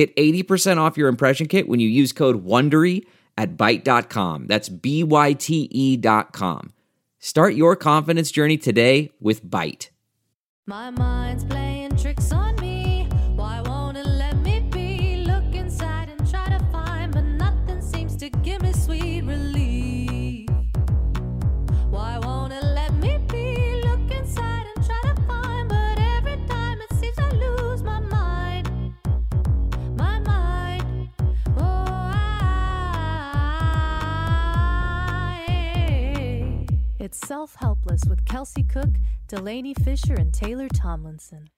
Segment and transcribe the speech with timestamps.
[0.00, 3.04] Get 80% off your impression kit when you use code WONDERY
[3.36, 4.46] at Byte.com.
[4.46, 6.72] That's B-Y-T-E dot com.
[7.18, 9.90] Start your confidence journey today with Byte.
[10.66, 12.56] My mind's playing tricks on
[38.40, 38.94] Kelsey Cook,
[39.28, 41.50] Delanie Fischer, and Taylor Tomlinson.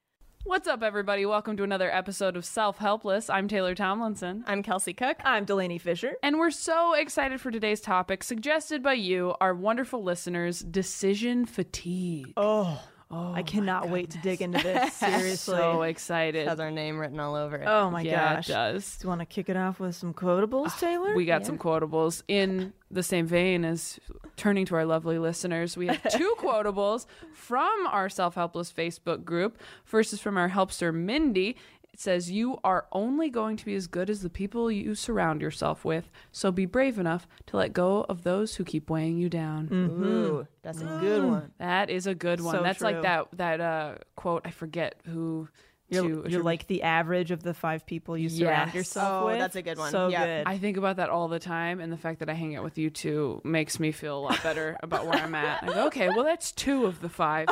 [0.42, 1.24] What's up, everybody?
[1.24, 3.30] Welcome to another episode of Self Helpless.
[3.30, 4.42] I'm Taylor Tomlinson.
[4.48, 5.18] I'm Kelsey Cook.
[5.24, 6.14] I'm Delanie Fischer.
[6.24, 12.32] And we're so excited for today's topic, suggested by you, our wonderful listeners decision fatigue.
[12.36, 12.82] Oh,
[13.14, 14.92] Oh I cannot wait to dig into this.
[14.94, 15.56] Seriously.
[15.56, 16.48] So excited.
[16.48, 17.66] Has our name written all over it.
[17.66, 18.48] oh my yeah, gosh.
[18.48, 18.96] it does.
[18.96, 21.14] Do you want to kick it off with some quotables, ah, Taylor?
[21.14, 24.00] We got some quotables in the same vein as
[24.36, 25.76] turning to our lovely listeners.
[25.76, 29.58] We have two quotables from our Self Helpless Facebook group.
[29.84, 31.56] First is from our helpster, Mindy.
[31.92, 35.42] It says, You are only going to be as good as the people you surround
[35.42, 39.28] yourself with, so be brave enough to let go of those who keep weighing you
[39.28, 39.68] down.
[39.70, 41.52] Ooh, that's a good one.
[41.58, 42.54] That is a good one.
[42.56, 44.42] So That's like that that uh, quote.
[44.44, 45.48] I forget who.
[45.92, 48.74] You're, to you're like the average of the five people you surround Yes.
[48.74, 49.38] yourself Oh, with.
[49.38, 49.90] that's a good one.
[49.90, 50.24] So Yeah.
[50.26, 50.46] good.
[50.48, 52.78] I think about that all the time, and the fact that I hang out with
[52.78, 55.62] you two makes me feel a lot better about where I'm at.
[55.62, 57.48] I go, okay, well, that's two of the five,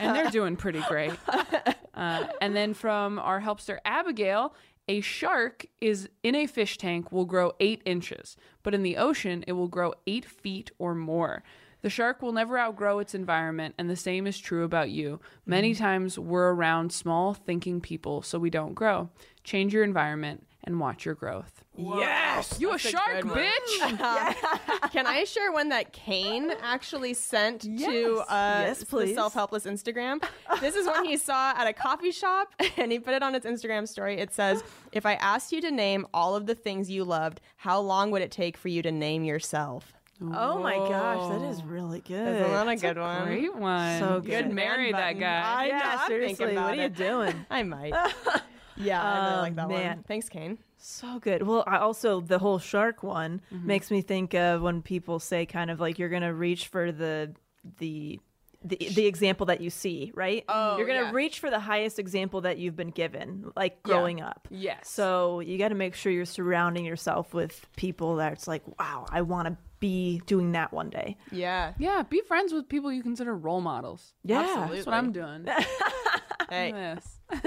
[0.00, 1.12] and they're doing pretty great.
[1.96, 4.54] Uh, and then from our helpster Abigail,
[4.86, 9.42] a shark is in a fish tank will grow eight inches, but in the ocean
[9.46, 11.42] it will grow eight feet or more.
[11.82, 15.20] The shark will never outgrow its environment, and the same is true about you.
[15.44, 19.10] Many times we're around small thinking people, so we don't grow.
[19.44, 21.62] Change your environment and watch your growth.
[21.76, 22.56] yes.
[22.58, 23.38] You a shark, good one.
[23.38, 24.90] bitch!
[24.90, 29.14] Can I share one that Kane actually sent to uh, Yes, please.
[29.14, 30.24] Self Helpless Instagram?
[30.60, 33.44] This is one he saw at a coffee shop, and he put it on his
[33.44, 34.18] Instagram story.
[34.18, 37.78] It says, "If I asked you to name all of the things you loved, how
[37.78, 42.00] long would it take for you to name yourself?" Oh my gosh, that is really
[42.00, 42.14] good.
[42.36, 43.26] Isn't that a good one?
[43.26, 44.00] Great one.
[44.00, 44.44] So You good.
[44.44, 45.42] should marry that guy.
[45.64, 46.34] I know, yeah, I'm seriously.
[46.46, 46.94] thinking What are you it.
[46.96, 47.46] doing?
[47.50, 47.92] I might.
[48.78, 49.96] Yeah, I really Oh, like that man.
[49.96, 50.04] one.
[50.06, 50.58] Thanks, Kane.
[50.76, 51.42] So good.
[51.46, 53.66] Well, I also the whole shark one Mm-hmm.
[53.66, 57.32] makes me think of when people say kind of like you're gonna reach for the
[57.78, 58.20] the
[58.62, 60.44] the, the example that you see, right?
[60.48, 61.12] Oh, you're gonna yeah.
[61.12, 64.46] reach for the highest example that you've been given, like growing up.
[64.50, 64.90] Yes.
[64.90, 69.22] So you got to make sure you're surrounding yourself with people that's like, wow, I
[69.22, 71.16] want to be doing that one day.
[71.30, 71.72] Yeah.
[71.78, 74.14] yeah, be friends with people you consider role models.
[74.24, 74.76] Yeah, Absolutely.
[74.76, 75.48] That's what I'm doing.
[76.48, 77.18] Hey, yes.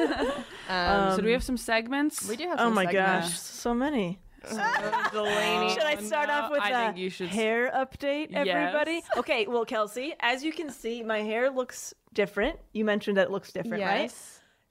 [0.67, 2.27] um, so do we have some segments?
[2.27, 2.59] we do have.
[2.59, 3.29] Oh my segments.
[3.29, 4.19] gosh, so many.
[4.43, 5.69] Delanie.
[5.73, 8.47] Should I start no, off with I a think you should hair update, Yes.
[8.47, 9.01] everybody?
[9.17, 12.57] Okay, well, Kelsey, as you can see, my hair looks different.
[12.73, 14.13] You mentioned that it looks different, right?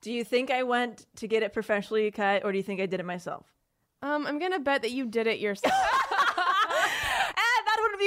[0.01, 2.87] Do you think I went to get it professionally cut, or do you think I
[2.87, 3.47] did it myself?
[4.01, 5.75] Um, I'm gonna bet that you did it yourself.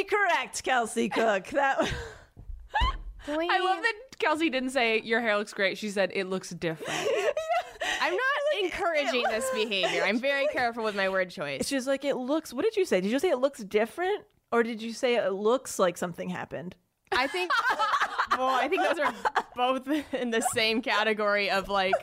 [0.01, 1.47] That would be correct, Kelsey Cook.
[1.47, 1.79] That.
[3.27, 5.77] Delanie, I love that Kelsey didn't say your hair looks great.
[5.77, 6.91] She said it looks different.
[8.01, 10.03] I'm not encouraging this behavior.
[10.03, 11.61] I'm very careful with my word choice.
[11.61, 12.51] It's just like it looks.
[12.51, 12.99] What did you say?
[13.01, 14.23] Did you say it looks different?
[14.51, 16.75] Or did you say it looks like something happened?
[17.11, 17.51] I think.
[18.37, 19.13] well, I think those are
[19.55, 21.95] both in the same category of like,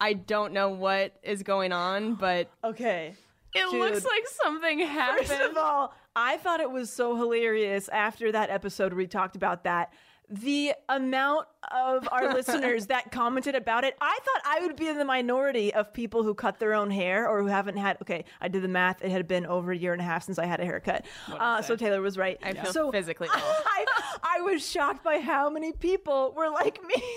[0.00, 3.14] I don't know what is going on, but Okay.
[3.54, 3.80] It Dude.
[3.80, 5.28] looks like something happened.
[5.28, 9.36] First of all, I thought it was so hilarious after that episode where we talked
[9.36, 9.92] about that.
[10.30, 14.96] The amount of our listeners that commented about it, I thought I would be in
[14.96, 17.98] the minority of people who cut their own hair or who haven't had.
[18.02, 20.38] Okay, I did the math; it had been over a year and a half since
[20.38, 21.04] I had a haircut.
[21.30, 22.38] Uh, so Taylor was right.
[22.42, 23.28] I feel so physically.
[23.32, 23.84] I,
[24.22, 26.94] I was shocked by how many people were like me.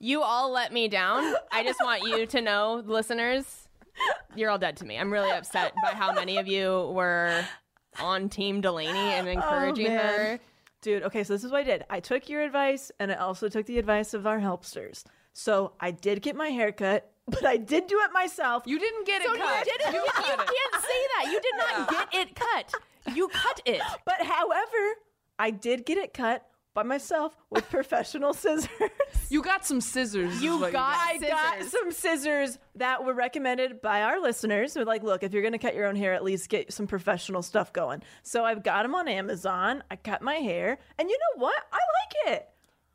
[0.00, 1.34] You all let me down.
[1.50, 3.68] I just want you to know, listeners,
[4.36, 4.98] you're all dead to me.
[4.98, 7.42] I'm really upset by how many of you were
[8.00, 9.98] on Team Delanie and oh, encouraging man.
[9.98, 10.40] her.
[10.82, 11.84] Dude, okay, so this is what I did.
[11.88, 15.04] I took your advice and I also took the advice of our helpsters.
[15.32, 18.64] So I did get my hair cut, but I did do it myself.
[18.66, 19.66] You didn't get it cut.
[19.66, 19.94] you didn't.
[19.94, 20.36] You You, cut it.
[20.36, 21.32] can't say that.
[21.32, 22.74] You did not get it cut.
[23.14, 23.80] You cut it.
[24.04, 24.94] But however,
[25.38, 28.68] I did get it cut by myself with professional scissors.
[29.30, 30.42] You got some scissors.
[30.42, 34.74] You got- I got some scissors that were recommended by our listeners.
[34.74, 36.86] They're like, look, if you're going to cut your own hair, at least get some
[36.86, 38.02] professional stuff going.
[38.22, 39.82] So I've got them on Amazon.
[39.90, 40.78] I cut my hair.
[40.98, 41.56] And you know what?
[41.72, 42.48] I like it.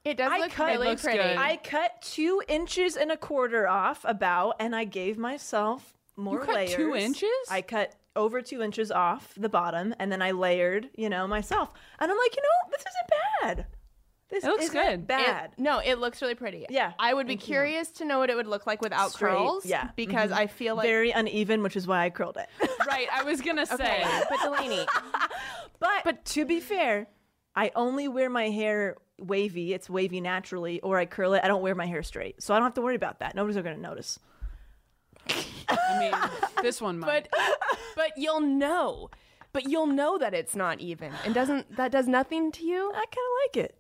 [0.06, 1.18] It does I look cut- really looks pretty.
[1.19, 1.38] good.
[1.38, 6.45] I cut two inches and a quarter off about, and I gave myself more You
[6.45, 6.75] cut layers.
[6.75, 7.30] two inches?
[7.51, 11.72] I cut over two inches off the bottom, and then I layered, you know, myself.
[12.00, 13.65] And I'm like, you know, this isn't bad.
[14.30, 14.94] This It looks isn't good.
[15.00, 15.52] It- bad.
[15.58, 16.66] no, it looks really pretty.
[16.70, 17.54] Yeah, I would be thank you.
[17.56, 19.66] curious to know what it would look like without Straight, curls.
[19.66, 19.81] yeah.
[19.86, 19.92] Mm-hmm.
[19.96, 20.86] Because I feel like.
[20.86, 22.48] Very uneven, which is why I curled it.
[22.88, 23.74] Right, I was gonna say.
[24.04, 24.88] okay, but Delanie,
[25.80, 27.08] but but to be fair,
[27.56, 29.74] I only wear my hair wavy.
[29.74, 31.44] It's wavy naturally, or I curl it.
[31.44, 33.36] I don't wear my hair straight, so I don't have to worry about that.
[33.36, 34.18] Nobody's going to notice.
[35.70, 36.14] I mean,
[36.64, 37.28] this one might.
[37.32, 37.60] but
[37.96, 39.10] but you'll know,
[39.54, 42.90] but you'll know that it's not even, and doesn't that does nothing to you?
[42.92, 43.75] I kind of like it.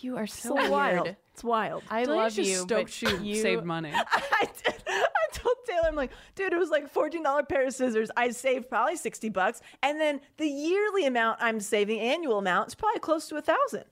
[0.00, 1.14] You are It's so wild.
[1.32, 1.82] It's wild.
[1.88, 3.92] I Delanie's love just you, stoked but she you saved money.
[3.94, 4.82] I did.
[4.86, 8.10] I told Taylor, I'm like, dude, it was like fourteen dollar pair of scissors.
[8.16, 12.74] I saved probably sixty bucks, and then the yearly amount I'm saving, annual amount, is
[12.74, 13.84] probably close to a thousand.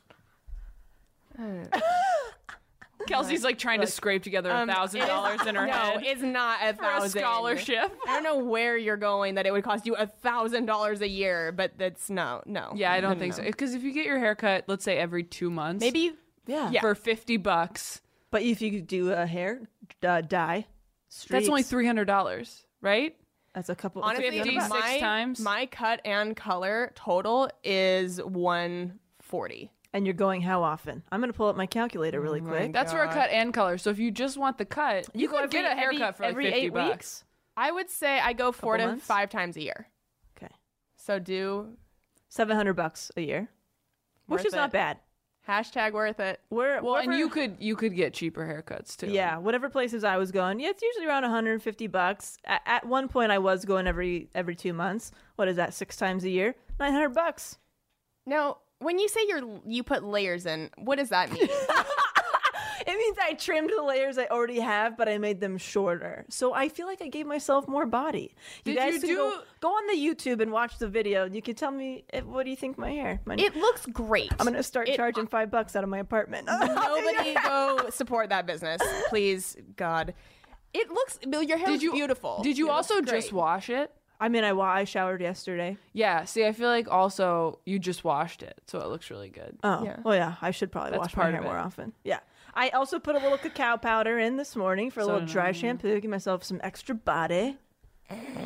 [1.39, 1.65] Uh,
[3.07, 6.23] Kelsey's like trying to scrape together a Um, thousand dollars in her no, head it's
[6.23, 7.21] not a for a thousand.
[7.21, 7.97] scholarship.
[8.07, 11.09] I don't know where you're going that it would cost you a thousand dollars a
[11.09, 12.73] year, but that's no, no.
[12.75, 13.37] Yeah, I don't No, think no.
[13.39, 13.43] so.
[13.45, 16.13] Because if you get your hair cut, let's say every two months, Maybe
[16.47, 16.71] Yeah.
[16.71, 16.81] Yeah.
[16.81, 18.01] for fifty bucks,
[18.31, 19.63] But if you do a hair
[20.03, 20.67] uh, dye,
[21.29, 23.17] that's only three hundred dollars, right?
[23.55, 24.03] That's a couple.
[24.03, 25.41] honestly, 50, my, times?
[25.41, 29.73] my cut and color total is one forty.
[29.93, 31.03] And you're going how often?
[31.11, 32.73] I'm gonna pull up my calculator really oh quick.
[32.73, 33.79] That's for a cut and color.
[33.79, 36.23] So if you just want the cut, you, go could get a every- haircut for
[36.25, 36.91] like every fifty eight bucks.
[36.91, 37.25] weeks.
[37.57, 39.07] I would say I go four Couple to months?
[39.07, 39.89] five times a year.
[40.37, 40.53] Okay,
[40.97, 41.77] So do
[42.29, 43.49] seven hundred bucks a year,
[44.27, 44.99] which Worth is not bad.
[45.49, 46.41] hashtag worth it.
[46.49, 49.09] We're Well, and you could you could get cheaper haircuts too.
[49.09, 52.39] Yeah, whatever places I was going, yeah, it's usually around 150 bucks.
[52.45, 55.11] At, at one point, I was going every every two months.
[55.37, 55.75] What is that?
[55.75, 57.59] Six times a year, 900 bucks.
[58.27, 61.49] Now, when you say you're you put layers in, what does that mean?
[62.87, 66.25] It means I trimmed the layers I already have, but I made them shorter.
[66.29, 68.35] So I feel like I gave myself more body.
[68.65, 71.27] You Did guys you can do- go, go on the YouTube and watch the video.
[71.27, 73.21] You can tell me eh, what do you think my hair.
[73.27, 74.33] My, it looks great.
[74.39, 76.47] I'm gonna start it- charging five bucks out of my apartment.
[76.61, 80.15] Nobody go support that business, please, God.
[80.73, 82.41] It looks your hair Did you beautiful.
[82.43, 83.93] Did you It also just wash it?
[84.21, 85.79] I mean, I, I showered yesterday.
[85.95, 86.25] Yeah.
[86.25, 89.57] See, I feel like also you just washed it, so it looks really good.
[89.65, 89.97] Oh, Yeah.
[90.05, 90.35] well, yeah.
[90.43, 91.93] I should probably That's wash my part hair of more often.
[92.05, 92.21] Yeah.
[92.55, 95.45] I also put a little cacao powder in this morning for a So little dry
[95.49, 95.55] annoying.
[95.55, 97.57] shampoo, give myself some extra body.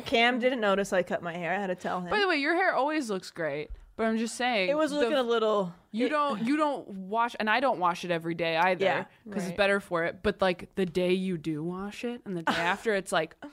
[0.05, 1.53] Cam didn't notice I cut my hair.
[1.53, 2.09] I had to tell him.
[2.11, 4.97] By the way, your hair always looks great, but I'm just saying it was the-
[4.99, 5.73] looking a little.
[5.95, 9.05] You it- don't you don't wash and I don't wash it every day either Yeah,
[9.25, 9.49] because right.
[9.51, 10.19] it's better for it.
[10.23, 13.35] But like the day you do wash it and the day after it's like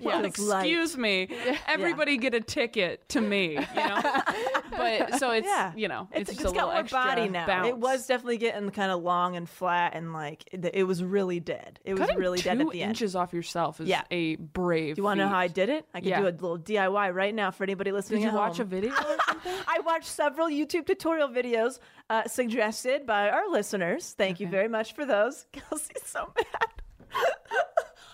[0.00, 0.18] Yeah.
[0.18, 0.60] well, It's light.
[0.66, 1.28] excuse me,
[1.66, 4.00] everybody get a ticket to me, you know.
[4.76, 5.72] but so it's Yeah.
[5.76, 7.46] you know It's, it's, it's just a got little more extra body now.
[7.46, 7.68] bounce.
[7.68, 11.40] It was definitely getting kind of long and flat, and like it, it was really
[11.40, 11.80] dead.
[11.84, 12.90] It was really dead at the end.
[12.90, 14.02] inches off yourself is Yeah.
[14.10, 14.96] a brave.
[14.96, 15.86] Do you want to know how I did it?
[15.94, 16.20] I can Yeah.
[16.20, 18.20] do a little DIY right now for anybody listening.
[18.20, 18.66] Did you at watch home.
[18.66, 18.90] a video?
[18.92, 18.96] Or
[19.26, 19.52] something?
[19.68, 21.78] I watched several YouTube tutorial videos
[22.10, 24.14] uh, suggested by our listeners.
[24.16, 25.46] Thank you very much for those.
[25.52, 26.68] Kelsey's so mad.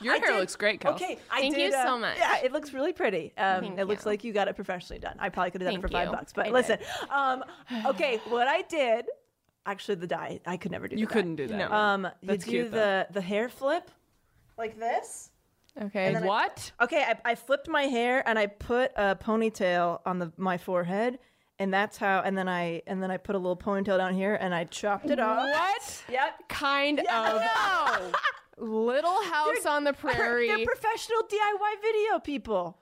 [0.02, 0.94] Your I hair did- looks great, Kels.
[0.94, 2.16] Okay, I Thank did, you uh, so much.
[2.16, 3.34] Yeah, it looks really pretty.
[3.36, 5.14] Um, Thank it looks like you got it professionally done.
[5.18, 6.14] I probably could have done it Thank for five you.
[6.14, 6.78] bucks, but I listen.
[7.10, 7.44] Um,
[7.84, 9.04] okay, what I did,
[9.66, 10.96] actually, the dye, I could never do.
[10.96, 11.42] You the couldn't dye.
[11.44, 11.70] do that.
[11.70, 11.76] No.
[11.76, 13.90] Um, you do cute, the the hair flip,
[14.56, 15.30] like this.
[15.80, 16.12] Okay.
[16.14, 16.72] then I- What?
[16.80, 21.18] Okay, I, I flipped my hair and I put a ponytail on the my forehead,
[21.60, 22.22] and that's how.
[22.24, 25.08] And then I and then I put a little ponytail down here, and I chopped
[25.10, 25.38] it off.
[25.44, 26.48] What Yep.
[26.48, 28.12] kind of no.
[28.58, 30.48] Little House on the Prairie?
[30.48, 32.76] They're professional DIY video people.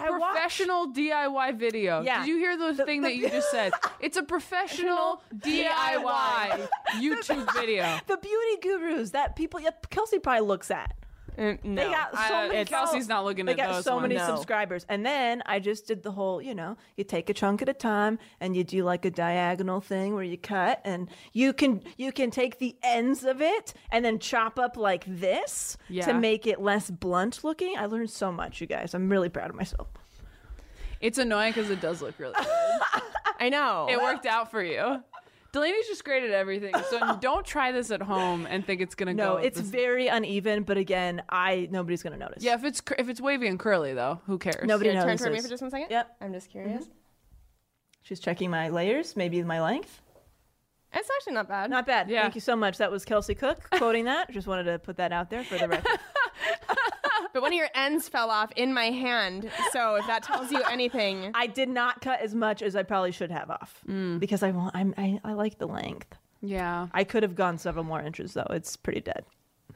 [0.00, 0.30] I watch.
[0.32, 2.02] professional DIY video.
[2.02, 2.20] Yeah.
[2.20, 3.72] Did you hear the, thing the- that you just said?
[4.00, 6.68] It's a professional DIY
[7.00, 7.98] YouTube video.
[8.06, 10.94] The beauty gurus that people, yeah, Kelsey probably looks at.
[11.38, 11.84] Mm, no.
[11.84, 12.64] They got so I- many.
[12.64, 13.56] Kelsey's not looking at that.
[13.56, 14.02] they at got those so ones.
[14.08, 14.26] many No.
[14.26, 16.42] subscribers, and then I just did the whole.
[16.42, 19.80] You know, you take a chunk at a time, and you do like a diagonal
[19.80, 24.04] thing where you cut, and you can you can take the ends of it and
[24.04, 26.04] then chop up like this Yeah.
[26.06, 27.78] to make it less blunt looking.
[27.78, 28.92] I learned so much, you guys.
[28.94, 29.86] I'm really proud of myself.
[31.00, 33.02] It's annoying because it does look really good.
[33.40, 33.86] I know.
[33.88, 35.00] It worked out for you.
[35.52, 36.74] Delanie's just great at everything.
[36.90, 39.36] So don't try this at home and think it's gonna No, go.
[39.38, 42.42] it's this- very uneven, but again, I nobody's gonna notice.
[42.42, 42.54] yeah.
[42.54, 44.66] If it's cr- if it's wavy and curly though, who cares?
[44.66, 45.24] Nobody Here, turn notices.
[45.26, 45.90] toward me for just one second.
[45.90, 46.16] Yep.
[46.20, 46.84] I'm just curious.
[46.84, 46.92] Mm-hmm.
[48.02, 50.02] She's checking my layers, maybe my length.
[50.94, 51.68] It's actually not bad.
[51.70, 52.08] Not bad.
[52.08, 52.22] Yeah.
[52.22, 52.78] Thank you so much.
[52.78, 54.30] That was Kelsey Cook quoting that.
[54.30, 55.98] Just wanted to put that out there for the record.
[57.32, 59.50] but one of your ends fell off in my hand.
[59.72, 63.12] So if that tells you anything, I did not cut as much as I probably
[63.12, 63.82] should have off
[64.18, 64.74] because I want.
[64.74, 66.14] I'm, I I like the length.
[66.40, 66.88] Yeah.
[66.92, 68.46] I could have gone several more inches though.
[68.50, 69.24] It's pretty dead.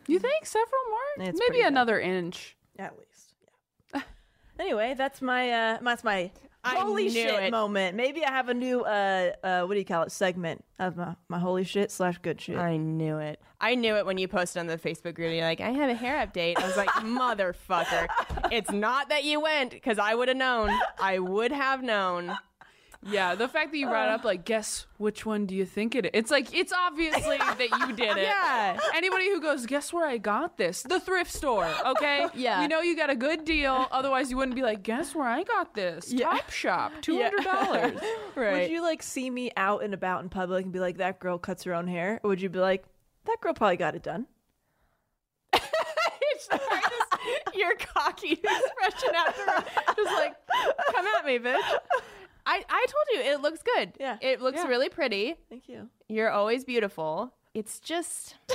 [0.06, 1.28] You think several more?
[1.28, 2.56] It's Maybe another inch.
[2.78, 3.34] At least.
[3.94, 4.02] Yeah.
[4.58, 6.30] anyway, that's my uh that's my
[6.64, 7.50] I holy shit it.
[7.50, 7.96] moment.
[7.96, 11.16] Maybe I have a new uh uh what do you call it segment of my,
[11.28, 12.56] my holy shit slash good shit.
[12.56, 13.40] I knew it.
[13.60, 15.32] I knew it when you posted on the Facebook group.
[15.32, 16.58] You're like, I have a hair update.
[16.58, 18.06] I was like, motherfucker.
[18.50, 20.70] It's not that you went because I would have known.
[21.00, 22.36] I would have known.
[23.04, 26.04] Yeah, the fact that you brought up like, guess which one do you think it
[26.06, 26.10] is?
[26.14, 28.22] It's like it's obviously that you did it.
[28.22, 28.78] Yeah.
[28.94, 30.82] Anybody who goes, guess where I got this?
[30.82, 31.68] The thrift store.
[31.86, 32.26] Okay.
[32.34, 32.62] Yeah.
[32.62, 33.86] You know you got a good deal.
[33.90, 36.12] Otherwise, you wouldn't be like, guess where I got this?
[36.14, 38.00] Top Shop, two hundred dollars.
[38.34, 38.62] Right.
[38.62, 41.38] Would you like see me out and about in public and be like, that girl
[41.38, 42.20] cuts her own hair?
[42.22, 42.84] Or would you be like,
[43.26, 44.26] that girl probably got it done?
[47.54, 50.34] Your cocky expression after just like
[50.92, 51.78] come at me bitch
[52.46, 54.18] I, I told you it looks good Yeah.
[54.20, 54.66] it looks Yeah.
[54.68, 55.88] really pretty Thank you.
[56.08, 58.36] you're always beautiful it's just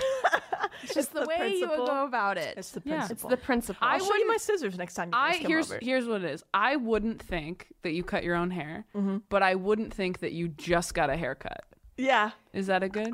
[0.84, 2.98] it's just the, the way you would go about it It's the Yeah.
[3.00, 3.30] it's principle.
[3.30, 5.72] the principle I I'll show you my scissors next time you guys I come here's
[5.72, 5.80] over.
[5.82, 6.44] here's what it is.
[6.54, 9.18] I wouldn't think that you cut your own hair, Mm-hmm.
[9.30, 11.64] but I wouldn't think that you just got a haircut.
[11.98, 12.32] Yeah.
[12.54, 13.14] Is that a good?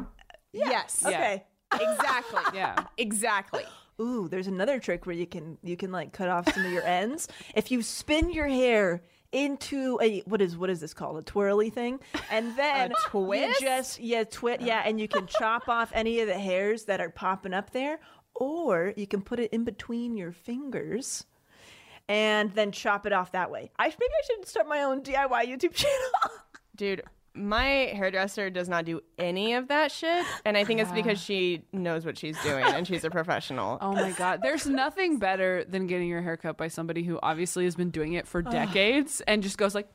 [0.54, 1.44] yes Okay.
[1.74, 2.76] exactly Yeah.
[2.98, 3.64] exactly
[4.02, 6.84] Ooh, there's another trick where you can you can like cut off some of your
[6.84, 7.28] ends.
[7.56, 9.04] If you spin your hair
[9.34, 12.00] into a what is what is this called a twirly thing,
[12.32, 13.62] and then twist?
[13.62, 17.02] you just yeah twit yeah, and you can chop off any of the hairs that
[17.02, 18.00] are popping up there,
[18.36, 21.26] or you can put it in between your fingers.
[22.10, 23.72] And then chop it off that way.
[23.80, 26.38] I maybe I should start my own DIY YouTube channel.
[26.76, 27.02] dude
[27.36, 31.64] my hairdresser does not do any of that shit and i think it's because she
[31.74, 34.42] knows what she's doing and she's a professional Oh my god.
[34.44, 38.14] There's nothing better than getting your hair cut by somebody who obviously has been doing
[38.14, 39.88] it for decades and just goes like,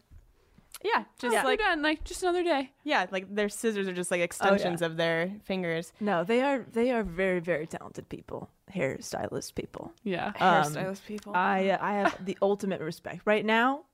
[0.84, 1.82] yeah just "Yeah, like we're done.
[1.82, 5.92] Like just another day." Yeah, like their scissors are just like extensions of their fingers.
[6.00, 9.92] no, they are they are very very talented people, hairstylist people.
[10.04, 10.26] Yeah.
[10.26, 11.32] Um, Hairstylist people.
[11.34, 13.22] I uh, I have the ultimate respect.
[13.24, 13.84] Right now,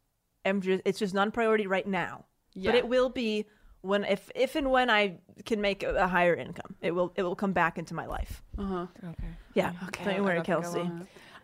[0.44, 2.24] I'm just it's just non priority right now.
[2.56, 3.46] But it will be
[3.82, 6.74] when if if and when I can make a, a higher income.
[6.80, 8.42] It will it will come back into my life.
[8.58, 8.86] Uh-huh.
[9.04, 9.28] okay.
[9.54, 9.72] Yeah.
[9.88, 10.90] Okay, Don't you worry, I don't think I Kelsey.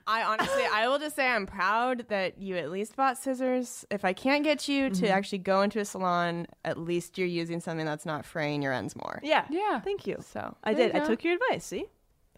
[0.06, 3.84] I honestly, I will just say I'm proud that you at least bought scissors.
[3.90, 5.04] If I can't get you Mm-hmm.
[5.04, 8.72] to actually go into a salon, at least you're using something that's not fraying your
[8.72, 9.20] ends more.
[9.22, 9.44] Yeah.
[9.50, 9.78] Yeah.
[9.80, 10.16] Thank you.
[10.20, 10.96] So I did.
[10.96, 11.66] I took your advice.
[11.66, 11.84] See,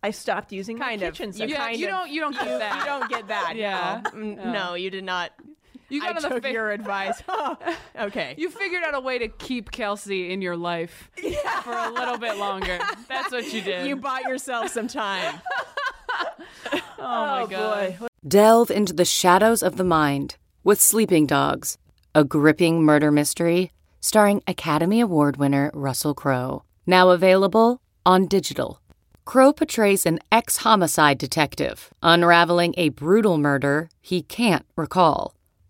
[0.03, 1.15] I stopped using Kind my of.
[1.15, 1.33] kitchen.
[1.35, 1.47] You.
[1.55, 2.79] Yeah, kind you of- don't you don't get that.
[2.81, 3.55] you don't get that.
[3.57, 4.01] Yeah.
[4.05, 5.31] No, Mm, no you did not.
[5.93, 7.23] You I got on the took fa- your advice.
[7.99, 8.35] okay.
[8.39, 11.11] You figured out a way to keep Kelsey in your life
[11.63, 12.79] for a little bit longer.
[13.09, 13.87] That's what you did.
[13.87, 15.41] You bought yourself some time.
[16.73, 17.99] oh my Oh god.
[17.99, 18.07] boy.
[18.27, 21.77] Delve into the shadows of the mind with Sleeping Dogs,
[22.15, 26.63] a gripping murder mystery starring Academy Award winner Russell Crowe.
[26.87, 28.81] Now available on digital.
[29.25, 35.35] Crowe portrays an ex homicide detective unraveling a brutal murder he can't recall.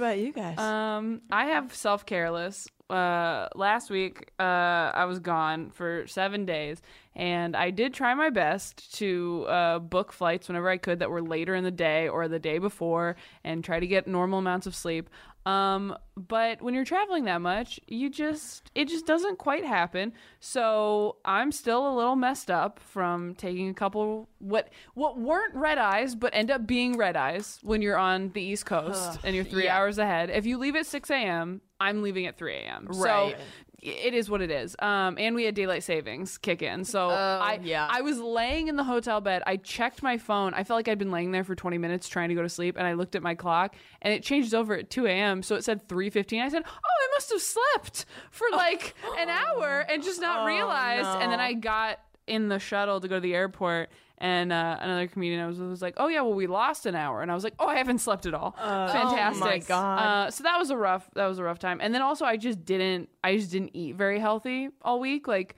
[0.00, 0.58] About you guys?
[0.58, 2.66] Um, I have self careless.
[2.88, 6.80] Uh, last week, uh, I was gone for seven days,
[7.14, 11.20] and I did try my best to uh, book flights whenever I could that were
[11.20, 14.74] later in the day or the day before, and try to get normal amounts of
[14.74, 15.10] sleep.
[15.46, 20.12] Um, but when you're traveling that much, you just it just doesn't quite happen.
[20.38, 25.78] So I'm still a little messed up from taking a couple what what weren't red
[25.78, 29.44] eyes, but end up being red eyes when you're on the East Coast and you're
[29.44, 30.30] three hours ahead.
[30.30, 32.86] If you leave at 6 a.m., I'm leaving at 3 a.m.
[32.88, 33.34] Right.
[33.34, 33.38] So
[33.82, 34.76] it is what it is.
[34.78, 36.84] Um, and we had daylight savings kick in.
[36.84, 37.88] So I yeah.
[37.90, 39.42] I was laying in the hotel bed.
[39.46, 40.54] I checked my phone.
[40.54, 42.76] I felt like I'd been laying there for 20 minutes trying to go to sleep,
[42.76, 45.42] and I looked at my clock, and it changed over at 2 a.m.
[45.42, 46.42] So it said 3:15.
[46.42, 51.08] I said, "Oh, I must have slept for like an hour and just not realized."
[51.20, 53.90] And then I got in the shuttle to go to the airport.
[54.22, 57.22] And uh, another comedian I was, was like, "Oh yeah, well we lost an hour,"
[57.22, 58.52] and I was like, "Oh, I haven't slept at all.
[58.52, 59.98] Fantastic." Oh my God.
[59.98, 61.80] Uh, so that was a rough that was a rough time.
[61.80, 65.26] And then also I just didn't I just didn't eat very healthy all week.
[65.26, 65.56] Like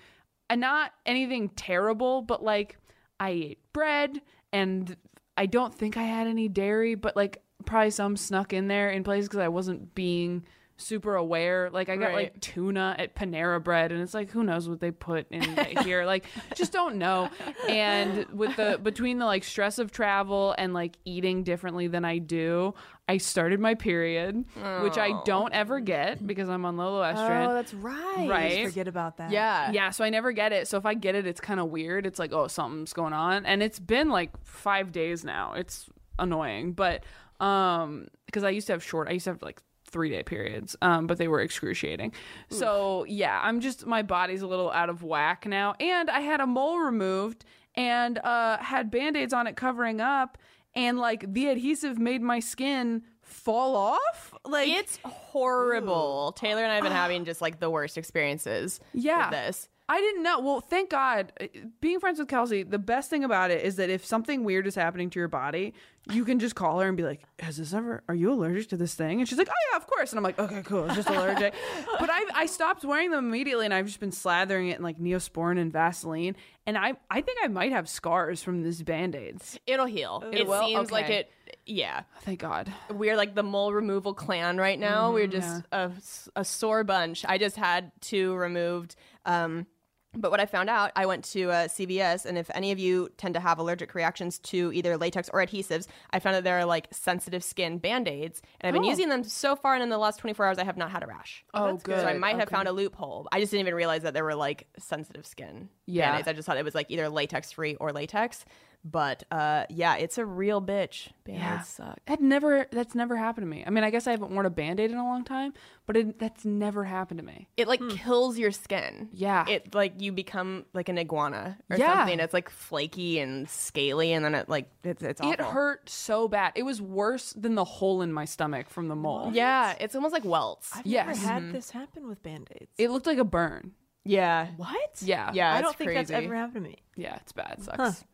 [0.49, 2.77] and not anything terrible, but like
[3.19, 4.21] I ate bread
[4.53, 4.97] and
[5.37, 9.03] I don't think I had any dairy, but like probably some snuck in there in
[9.03, 10.45] places because I wasn't being
[10.83, 11.71] super aware.
[11.71, 12.15] Like I got Right.
[12.15, 15.43] like tuna at Panera Bread, and it's like who knows what they put in
[15.85, 16.05] here?
[16.05, 16.25] Like
[16.55, 17.31] just don't know.
[17.69, 22.19] And with the between the like stress of travel and like eating differently than I
[22.19, 22.75] do,
[23.09, 24.45] I started my period,
[24.83, 27.49] which I don't ever get because I'm on Lo Loestrin.
[27.49, 28.29] Oh, that's right.
[28.29, 28.67] Right.
[28.67, 29.31] Forget about that.
[29.31, 29.71] Yeah.
[29.73, 30.69] Yeah, so I never get it.
[30.69, 32.07] So if I get it, it's kind of weird.
[32.07, 35.55] It's like, oh, something's going on, and it's been like five days now.
[35.55, 37.03] It's annoying, but
[37.41, 39.61] um, because I used to have short, I used to have like
[39.93, 42.13] three day periods, um, but they were excruciating.
[42.51, 46.41] So yeah, I'm just my body's a little out of whack now, and I had
[46.41, 50.39] a mole removed and uh had band aids on it covering up,
[50.75, 54.35] and like the adhesive made my skin fall off.
[54.45, 56.33] Like It's horrible.
[56.37, 59.29] Taylor and I have been having just like the worst experiences Yeah.
[59.31, 59.69] with this.
[59.89, 60.41] I didn't know.
[60.41, 61.33] Well, thank God.
[61.41, 61.47] Uh,
[61.81, 64.75] Being friends with Kelsey, the best thing about it is that if something weird is
[64.75, 65.75] happening to your body,
[66.11, 68.03] you can just call her and be like, "Has this ever?
[68.09, 70.25] Are you allergic to this thing?" And she's like, "Oh yeah, of course." And I'm
[70.25, 70.87] like, "Okay, cool.
[70.87, 71.55] It's just allergic."
[72.01, 74.99] but I I stopped wearing them immediately, and I've just been slathering it in like
[74.99, 76.37] Neosporin and Vaseline.
[76.67, 79.59] And I I think I might have scars from these band aids.
[79.67, 80.25] It'll heal.
[80.33, 80.67] It, will?
[80.67, 81.31] seems like it.
[81.67, 82.03] Yeah.
[82.23, 82.73] Thank God.
[82.91, 85.13] We're like the mole removal clan right now.
[85.13, 85.93] We're just a,
[86.35, 87.25] a sore bunch.
[87.29, 88.97] I just had two removed.
[89.25, 89.67] Um,
[90.15, 93.09] but what I found out, I went to uh, CVS, and if any of you
[93.17, 96.65] tend to have allergic reactions to either latex or adhesives, I found that there are
[96.65, 98.43] like sensitive skin band aids.
[98.61, 98.91] And I've been Oh.
[98.91, 101.07] using them so far, and in the last 24 hours, I have not had a
[101.07, 101.45] rash.
[101.55, 102.01] Oh, good.
[102.01, 102.21] So I good.
[102.21, 103.27] might have found a loophole.
[103.33, 106.11] I just didn't even realize that there were like sensitive skin Yeah.
[106.11, 106.29] band aids.
[106.29, 108.45] I just thought it was like either latex free or latex.
[108.85, 111.11] But uh, yeah, it's a real bitch.
[111.25, 111.61] Band aids Yeah.
[111.63, 111.99] suck.
[112.07, 113.63] That never that's never happened to me.
[113.65, 115.53] I mean, I guess I haven't worn a band-aid in a long time,
[115.87, 117.47] but it, that's never happened to me.
[117.57, 119.09] it like kills your skin.
[119.13, 119.45] Yeah.
[119.49, 121.99] It like you become like an iguana or Yeah.
[122.01, 122.19] something.
[122.19, 125.33] It's like flaky and scaly and then it like it's it's awful.
[125.33, 126.53] It hurt so bad.
[126.57, 129.31] It was worse than the hole in my stomach from the mole.
[129.33, 130.71] Yeah, it's almost like welts.
[130.75, 131.07] I've Yes.
[131.23, 132.73] never had this happen with band-aids.
[132.79, 133.73] It looked like a burn.
[134.05, 134.49] yeah.
[134.57, 135.01] what?
[135.01, 135.31] Yeah.
[135.33, 136.79] Yeah, I don't think that's ever happened to me.
[136.97, 137.59] Yeah, it's bad.
[137.59, 138.05] It sucks.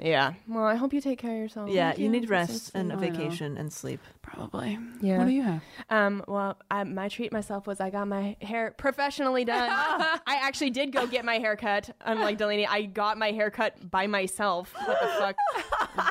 [0.00, 0.34] Yeah.
[0.48, 1.70] Well, I hope you take care of yourself.
[1.70, 3.00] Yeah, Thank you need rest so and a I know.
[3.12, 4.00] vacation and sleep.
[4.22, 4.78] Probably.
[5.00, 5.18] Yeah.
[5.18, 5.62] What do you have?
[5.90, 9.68] Um, well, I, my treat myself was I got my hair professionally done.
[9.70, 11.90] I actually did go get my hair cut.
[12.02, 14.72] Unlike Delanie, I got my hair cut by myself.
[14.84, 15.36] What the fuck?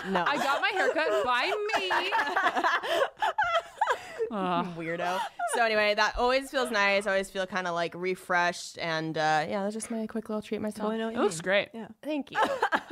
[0.10, 0.24] No.
[0.28, 1.90] I got my hair cut by me.
[4.78, 5.20] weirdo.
[5.56, 7.08] So anyway, that always feels nice.
[7.08, 10.42] I always feel kind of like refreshed, and uh, yeah, that's just my quick little
[10.42, 10.90] treat myself.
[10.90, 11.70] Oh, I know It you looks great.
[11.74, 11.88] Yeah.
[12.04, 12.40] Thank you.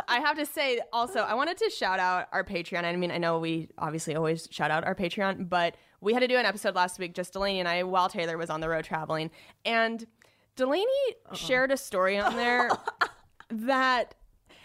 [0.08, 2.84] I have to say also, I wanted to shout out our Patreon.
[2.84, 6.28] I mean, I know we obviously always shout out our Patreon, but we had to
[6.28, 8.86] do an episode last week, just Delanie and I, while Taylor was on the road
[8.86, 9.32] traveling.
[9.66, 10.06] And
[10.56, 10.84] Delanie
[11.26, 11.36] uh-uh.
[11.36, 12.70] shared a story on there
[13.50, 14.16] that.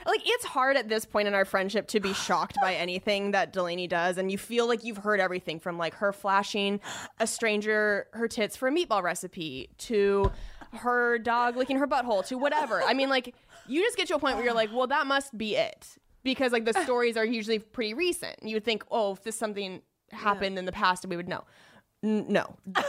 [0.05, 3.52] Like it's hard at this point in our friendship to be shocked by anything that
[3.52, 6.81] Delanie does, and you feel like you've heard everything from like her flashing
[7.20, 10.33] a stranger her tits for a meatball recipe to
[10.72, 12.83] her dog licking her butthole to whatever.
[12.83, 13.35] I mean, like
[13.68, 15.87] you just get to a point where you're like, well, that must be it,
[16.22, 18.42] because like the stories are usually pretty recent.
[18.42, 21.44] You would think, oh, if this something happened in the past, we would know.
[22.05, 22.57] N- no.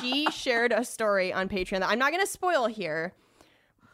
[0.00, 3.12] she shared a story on Patreon that I'm not going to spoil here.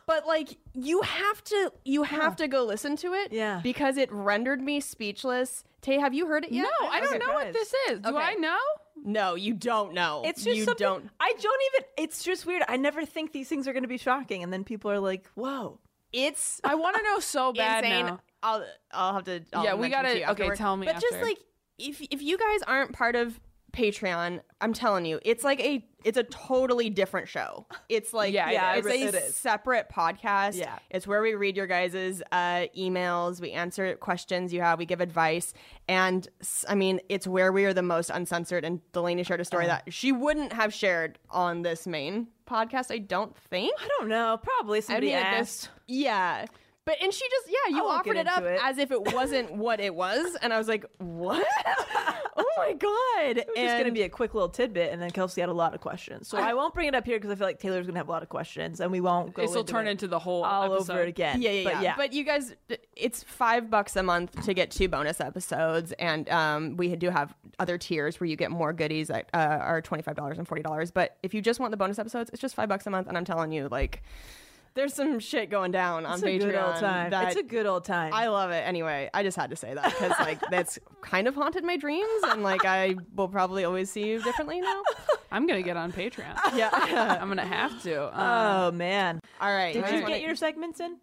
[0.06, 3.60] But like you have to you have to go listen to it Yeah.
[3.62, 5.64] because it rendered me speechless.
[5.82, 6.66] Tay, have you heard it yet?
[6.80, 7.18] No, I don't Okay.
[7.18, 8.00] know what this is.
[8.00, 8.18] Do Okay.
[8.18, 8.56] I know?
[9.04, 10.22] No, you don't know.
[10.24, 11.88] It's just you something don't I don't even.
[11.98, 12.62] It's just weird.
[12.68, 15.26] I never think these things are going to be shocking, and then people are like,
[15.34, 15.78] "Whoa."
[16.12, 18.06] It's I want to know so bad insane.
[18.06, 18.20] now.
[18.42, 19.42] I'll I'll have to.
[19.52, 20.56] I'll Yeah, we gotta- okay, afterward.
[20.56, 21.38] tell me But just like
[21.78, 23.38] if if you guys aren't part of
[23.72, 27.66] Patreon, I'm telling you, it's like a it's a totally different show.
[27.88, 29.18] It's like Yeah, yeah, it's it a.
[29.26, 30.54] It separate podcast.
[30.56, 30.78] Yeah.
[30.90, 35.00] it's where we read your guys' uh, emails, we answer questions you have, we give
[35.02, 35.52] advice,
[35.86, 36.26] and
[36.68, 38.64] I mean, it's where we are the most uncensored.
[38.64, 39.80] And Delanie shared a story Uh-huh.
[39.84, 42.90] that she wouldn't have shared on this main podcast.
[42.90, 43.72] I don't think.
[43.78, 44.38] I don't know.
[44.42, 45.68] Probably somebody I mean, asked.
[45.86, 46.46] yeah.
[46.88, 48.58] But and she just yeah, you offered it up it.
[48.64, 51.46] as if it wasn't what it was, and I was like, what?
[52.38, 53.36] oh my god!
[53.36, 55.52] It was just going to be a quick little tidbit, and then Kelsey had a
[55.52, 56.28] lot of questions.
[56.28, 58.08] So I won't bring it up here because I feel like Taylor's going to have
[58.08, 59.42] a lot of questions, and we won't go.
[59.42, 60.92] This will turn it into the whole all episode.
[60.94, 61.42] over again.
[61.42, 61.82] yeah, yeah, But yeah.
[61.82, 61.94] yeah.
[61.94, 62.54] But you guys,
[62.96, 67.34] it's five bucks a month to get two bonus episodes, and um, we do have
[67.58, 70.62] other tiers where you get more goodies that uh, are twenty five dollars and forty
[70.62, 70.90] dollars.
[70.90, 73.18] But if you just want the bonus episodes, it's just five bucks a month, and
[73.18, 74.02] I'm telling you, like,
[74.78, 76.40] there's some shit going down on it's a Patreon.
[76.40, 77.10] good old time.
[77.10, 78.12] that- It's a good old time.
[78.14, 78.62] I love it.
[78.66, 82.22] Anyway, I just had to say that because like that's kind of haunted my dreams,
[82.28, 84.82] and like I will probably always see you differently now.
[85.32, 86.36] I'm gonna get on Patreon.
[86.56, 86.70] Yeah.
[87.20, 88.06] I'm gonna have to.
[88.18, 89.20] Um, oh man.
[89.40, 89.74] All right.
[89.74, 90.96] Did guys you wanna- get your segments in?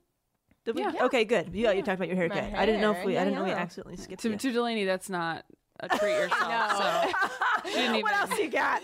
[0.64, 0.82] Did we?
[0.82, 0.94] Yeah.
[1.02, 1.54] Okay, good.
[1.54, 2.44] You, you talked about your haircut.
[2.56, 3.18] I didn't know if hair, we.
[3.18, 4.22] I didn't know we accidentally skipped.
[4.24, 4.38] to, you.
[4.38, 5.46] to Delanie, that's not
[5.82, 6.78] a treat yourself.
[6.78, 8.02] So she didn't even.
[8.02, 8.82] what else you got?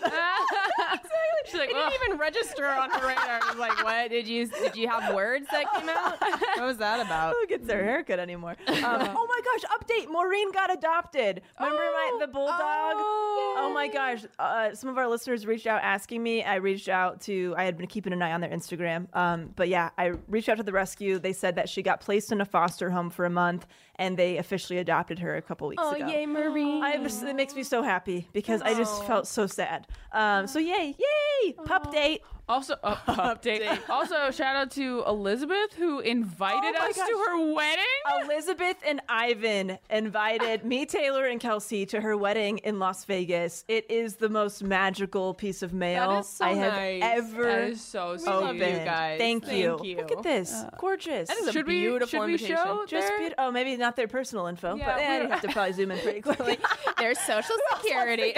[1.46, 3.40] She's like, It didn't even register on her radar.
[3.42, 6.20] I was like, "What did you did you have words that came out?
[6.56, 8.56] What was that about?" Who gets their haircut anymore?
[8.82, 9.70] Um, oh my gosh!
[9.78, 11.42] Update: Maureen got adopted.
[11.60, 12.58] Remember my the bulldog?
[12.64, 14.24] Oh, my gosh!
[14.38, 16.42] Uh, some of our listeners reached out asking me.
[16.42, 17.54] I reached out to.
[17.56, 19.14] I had been keeping an eye on their Instagram.
[19.14, 21.18] Um, but yeah, I reached out to the rescue.
[21.18, 24.38] They said that she got placed in a foster home for a month, and they
[24.38, 26.04] officially adopted her a couple weeks Oh ago.
[26.04, 26.80] Oh yay, Marie!
[26.82, 29.86] I it makes me so happy because I just felt so sad.
[30.12, 31.31] Um, so yay, yay,
[31.64, 32.22] pup date.
[32.48, 32.96] Also, uh,
[33.36, 33.78] update.
[33.88, 37.08] Also, shout out to Elizabeth who invited Oh us gosh.
[37.08, 37.84] to her wedding.
[38.24, 43.64] Elizabeth and Ivan invited me, Taylor, and Kelsey to her wedding in Las Vegas.
[43.68, 47.00] It is the most magical piece of mail so I have nice.
[47.02, 48.28] ever That is so sweet.
[48.28, 49.18] love you guys.
[49.18, 49.78] Thank, Thank you.
[49.82, 49.96] you.
[49.98, 51.28] Look at this, gorgeous.
[51.28, 53.44] That is a should we beautiful should we show just their- beautiful.
[53.44, 55.90] Oh, maybe not their personal info, Yeah, but eh, we- I'd have to probably zoom
[55.92, 56.58] in pretty quickly.
[56.98, 58.34] There's social security.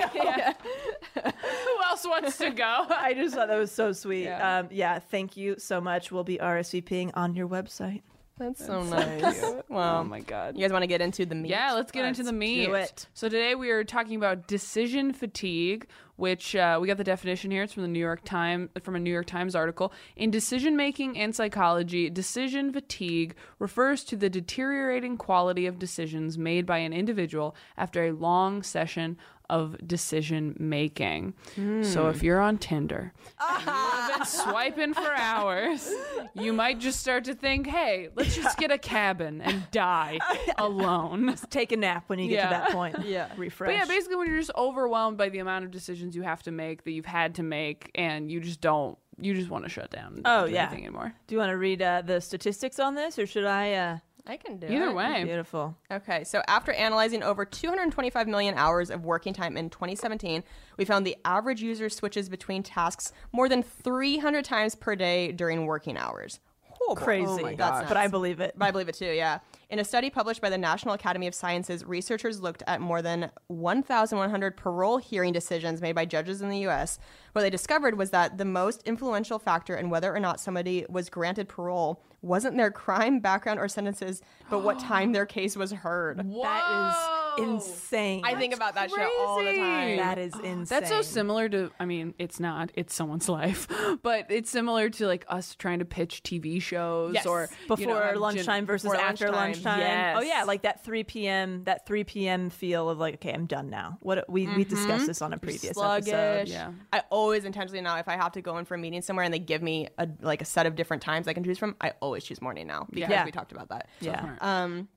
[1.14, 2.86] Who else wants to go?
[2.90, 4.03] I just thought that was so sweet.
[4.12, 4.58] Yeah.
[4.58, 6.12] Um, yeah, thank you so much.
[6.12, 8.02] We'll be RSVPing on your website.
[8.38, 9.44] That's so nice.
[9.68, 10.00] Wow.
[10.00, 10.56] oh my god.
[10.56, 11.50] You guys want to get into the meat?
[11.50, 12.66] Yeah, let's get into the meat.
[12.66, 13.06] do it.
[13.14, 15.86] So today we are talking about decision fatigue,
[16.16, 17.62] which uh, we got the definition here.
[17.62, 19.92] It's from the New York Times, from a New York Times article.
[20.16, 26.66] In decision making and psychology, decision fatigue refers to the deteriorating quality of decisions made
[26.66, 29.16] by an individual after a long session
[29.50, 31.34] of decision making.
[31.82, 35.92] So if you're on Tinder, and you have been swiping for hours,
[36.34, 40.18] you might just start to think, "Hey, let's just get a cabin and die
[40.58, 42.44] alone." Take a nap when you get Yeah.
[42.44, 42.96] to that point.
[43.04, 43.28] Yeah.
[43.36, 43.68] refresh.
[43.68, 46.50] But yeah, basically, when you're just overwhelmed by the amount of decisions you have to
[46.50, 49.90] make that you've had to make, and you just don't, you just want to shut
[49.90, 50.14] down.
[50.14, 50.62] And Oh, do yeah.
[50.62, 51.12] anything anymore.
[51.26, 53.72] Do you want to read uh, the statistics on this, or should I?
[53.74, 53.98] Uh...
[54.26, 54.94] I can do Either it.
[54.94, 55.76] way, Beautiful.
[55.92, 60.42] Okay, so after analyzing over 225 million hours of working time in 2017,
[60.78, 65.66] we found the average user switches between tasks more than 300 times per day during
[65.66, 66.40] working hours.
[66.88, 66.94] Oh.
[66.94, 67.26] Crazy.
[67.26, 67.86] Oh my God.
[67.88, 68.54] But I believe it.
[68.56, 69.38] But I believe it too, yeah.
[69.70, 73.30] In a study published by the National Academy of Sciences, researchers looked at more than
[73.46, 76.98] 1,100 parole hearing decisions made by judges in the U.S.
[77.32, 81.08] What they discovered was that the most influential factor in whether or not somebody was
[81.08, 86.18] granted parole wasn't their crime background or sentences, but what time their case was heard.
[86.18, 88.22] That is insane.
[88.24, 89.96] I think about that shit all the time.
[89.96, 90.64] that is insane.
[90.66, 91.70] that's so similar to.
[91.78, 92.70] I mean, it's not.
[92.74, 93.68] It's someone's life,
[94.02, 97.26] but it's similar to like us trying to pitch TV shows Yes.
[97.26, 99.78] or before you know, have lunchtime gym- versus before after lunchtime.
[99.78, 99.80] lunchtime.
[99.80, 100.16] Yes.
[100.18, 101.64] Oh yeah, like that 3 p.m.
[101.64, 102.50] that 3 p.m.
[102.50, 103.98] feel of like, okay, I'm done now.
[104.00, 106.12] What we we discussed this on a previous sluggish.
[106.12, 106.48] episode.
[106.52, 106.72] Yeah.
[106.92, 109.32] I always intentionally now if I have to go in for a meeting somewhere and
[109.32, 111.92] they give me a like a set of different times I can choose from, I
[112.00, 113.24] always choose morning now because Yeah.
[113.24, 113.88] we talked about that.
[114.00, 114.36] Yeah.
[114.40, 114.88] Um,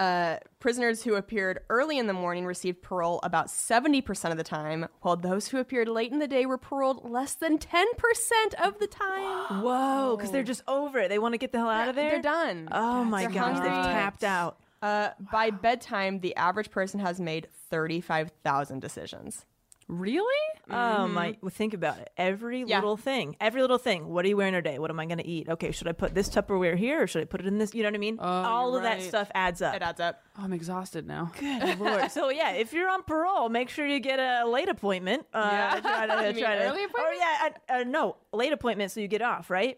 [0.00, 4.88] uh, prisoners who appeared early in the morning received parole about 70% of the time,
[5.02, 7.84] while those who appeared late in the day were paroled less than 10%
[8.64, 9.62] of the time.
[9.62, 11.08] Whoa, because they're just over it.
[11.10, 12.12] They want to get the hell out of there.
[12.12, 12.68] They're done.
[12.72, 14.58] Oh my They're gosh, they've tapped out.
[14.80, 19.44] Uh, by bedtime, the average person has made 35,000 decisions.
[19.90, 20.40] Really?
[20.70, 21.36] Oh my!
[21.40, 22.10] Well, think about it.
[22.16, 22.76] Every Yeah.
[22.78, 24.08] little thing, every little thing.
[24.08, 24.78] What are you wearing today?
[24.78, 25.48] What am I going to eat?
[25.48, 27.74] Okay, should I put this Tupperware here or should I put it in this?
[27.74, 28.18] You know what I mean?
[28.20, 29.74] All you're of that stuff adds up.
[29.74, 30.22] It adds up.
[30.38, 31.32] Oh, I'm exhausted now.
[31.40, 32.10] Good lord.
[32.12, 35.26] So yeah, if you're on parole, make sure you get a late appointment.
[35.34, 35.80] Uh, Yeah.
[35.80, 37.16] try to, You mean try to- early Or appointment?
[37.18, 39.76] yeah, uh, uh, no, late appointment so you get off, right?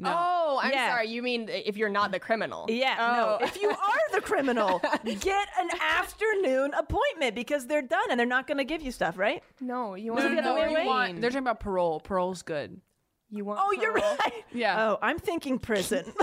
[0.00, 0.14] No.
[0.16, 0.90] Oh, I'm Yeah.
[0.90, 1.08] sorry.
[1.08, 2.66] You mean if you're not the criminal?
[2.68, 3.38] Yeah, Oh.
[3.40, 3.46] no.
[3.46, 8.46] If you are the criminal, get an afternoon appointment because they're done and they're not
[8.46, 9.42] going to give you stuff, right?
[9.60, 10.86] no, you Was want it the other way?
[10.86, 11.98] Want, they're talking about parole.
[12.00, 12.80] Parole's good.
[13.30, 13.60] You want?
[13.62, 14.18] Oh, you're right.
[14.52, 14.90] Yeah.
[14.92, 16.04] Oh, I'm thinking prison.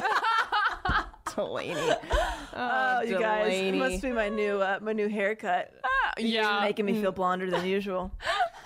[1.28, 1.98] Delanie.
[2.56, 3.78] Oh, you guys, Delanie.
[3.78, 5.72] must be my new uh, my new haircut.
[6.18, 6.62] yeah.
[6.62, 8.12] making me feel blonder than usual.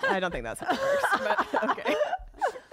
[0.08, 1.94] I don't think that's how it works, but okay.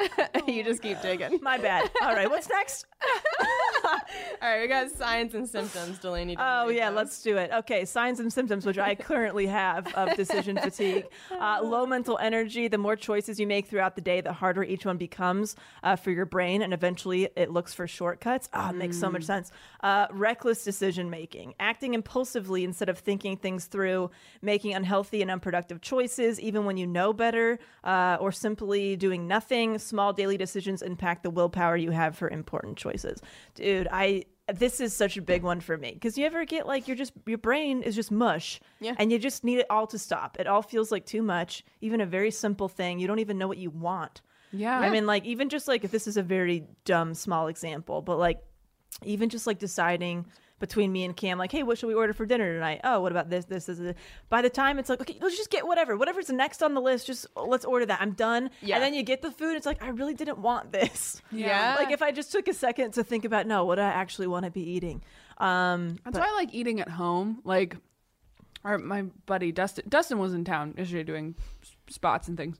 [0.47, 1.39] you just keep digging.
[1.41, 1.89] My bad.
[2.01, 2.86] All right, what's next?
[4.41, 6.00] All right, we got signs and symptoms.
[6.00, 6.36] Delanie.
[6.38, 6.97] Oh yeah, those.
[6.97, 7.52] let's do it.
[7.52, 11.06] Okay, signs and symptoms, which I currently have of decision fatigue.
[11.32, 12.67] Uh, low mental energy.
[12.67, 16.12] The more choices you make throughout the day, the harder each one becomes uh, for
[16.12, 18.50] your brain, and eventually it looks for shortcuts.
[18.54, 19.52] Ah, it makes so much sense.
[19.82, 24.10] Uh, reckless decision making, acting impulsively instead of thinking things through,
[24.41, 29.78] making unhealthy and unproductive choices, even when you know better, uh, or simply doing nothing.
[29.78, 33.21] Small daily decisions impact the willpower you have for important choices.
[33.56, 36.87] Dude, I this is such a big one for me because you ever get like
[36.87, 38.95] you're just your brain is just mush Yeah.
[38.97, 41.99] and you just need it all to stop it all feels like too much even
[41.99, 44.21] a very simple thing you don't even know what you want
[44.53, 44.79] Yeah.
[44.79, 48.17] i mean like even just like if this is a very dumb small example but
[48.19, 48.39] like
[49.03, 50.25] even just like deciding
[50.60, 52.82] between me and Cam, like, hey, what should we order for dinner tonight?
[52.84, 53.46] Oh, what about this?
[53.46, 53.96] This is.
[54.30, 57.08] By the time it's like, okay, let's just get whatever, whatever's next on the list.
[57.08, 58.02] Just let's order that.
[58.02, 58.50] I'm done.
[58.62, 58.76] Yeah.
[58.76, 59.56] And then you get the food.
[59.56, 61.22] It's like I really didn't want this.
[61.32, 61.76] Yeah.
[61.78, 64.28] Like if I just took a second to think about, no, what do I actually
[64.28, 65.04] want to be eating?
[65.38, 67.41] Um, That's why I like eating at home.
[67.43, 67.78] Like,
[68.63, 69.86] our my buddy Dustin.
[69.88, 71.36] Dustin was in town yesterday doing
[71.89, 72.58] spots and things,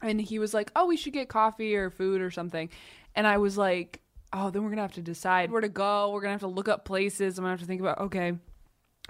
[0.00, 2.70] and he was like, "Oh, we should get coffee or food or something,"
[3.14, 4.00] and I was like,
[4.38, 6.10] "Oh, then we're gonna have to decide where to go.
[6.12, 7.38] We're gonna have to look up places.
[7.38, 8.34] I'm gonna have to think about okay."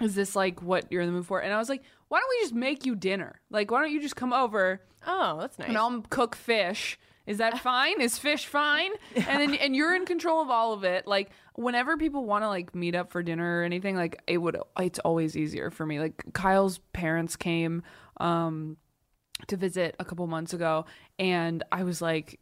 [0.00, 1.40] Is this like what you're in the mood for?
[1.40, 3.40] And I was like, why don't we just make you dinner?
[3.50, 5.68] Like, why don't you just come over Oh, that's nice.
[5.68, 6.98] and I'll cook fish.
[7.26, 8.00] Is that fine?
[8.02, 8.90] Is fish fine?
[9.16, 11.06] And then and you're in control of all of it.
[11.06, 14.58] Like whenever people want to like meet up for dinner or anything, like it would
[14.78, 15.98] it's always easier for me.
[15.98, 17.82] Like Kyle's parents came
[18.18, 18.76] um
[19.48, 20.84] to visit a couple months ago
[21.18, 22.38] and I was like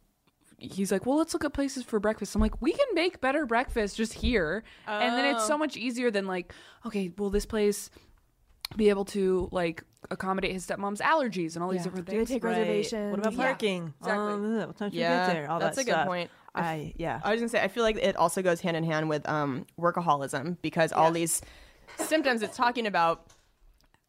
[0.57, 3.45] he's like, "Well, let's look at places for breakfast." I'm like, "We can make better
[3.45, 6.53] breakfast just here." And then it's so much easier than like,
[6.85, 7.89] "Okay, will this place
[8.75, 12.33] be able to like accommodate his stepmom's allergies and all these different things?" Do they
[12.35, 12.57] take right.
[12.57, 13.11] reservations?
[13.11, 13.93] What about Yeah, parking?
[13.99, 14.33] exactly.
[14.33, 15.51] Um, what time should Yeah, you get there?
[15.51, 16.29] All that's that a good point.
[16.55, 17.19] I yeah.
[17.23, 19.65] I was gonna say I feel like it also goes hand in hand with um,
[19.79, 21.41] workaholism because all these
[21.97, 23.27] symptoms it's talking about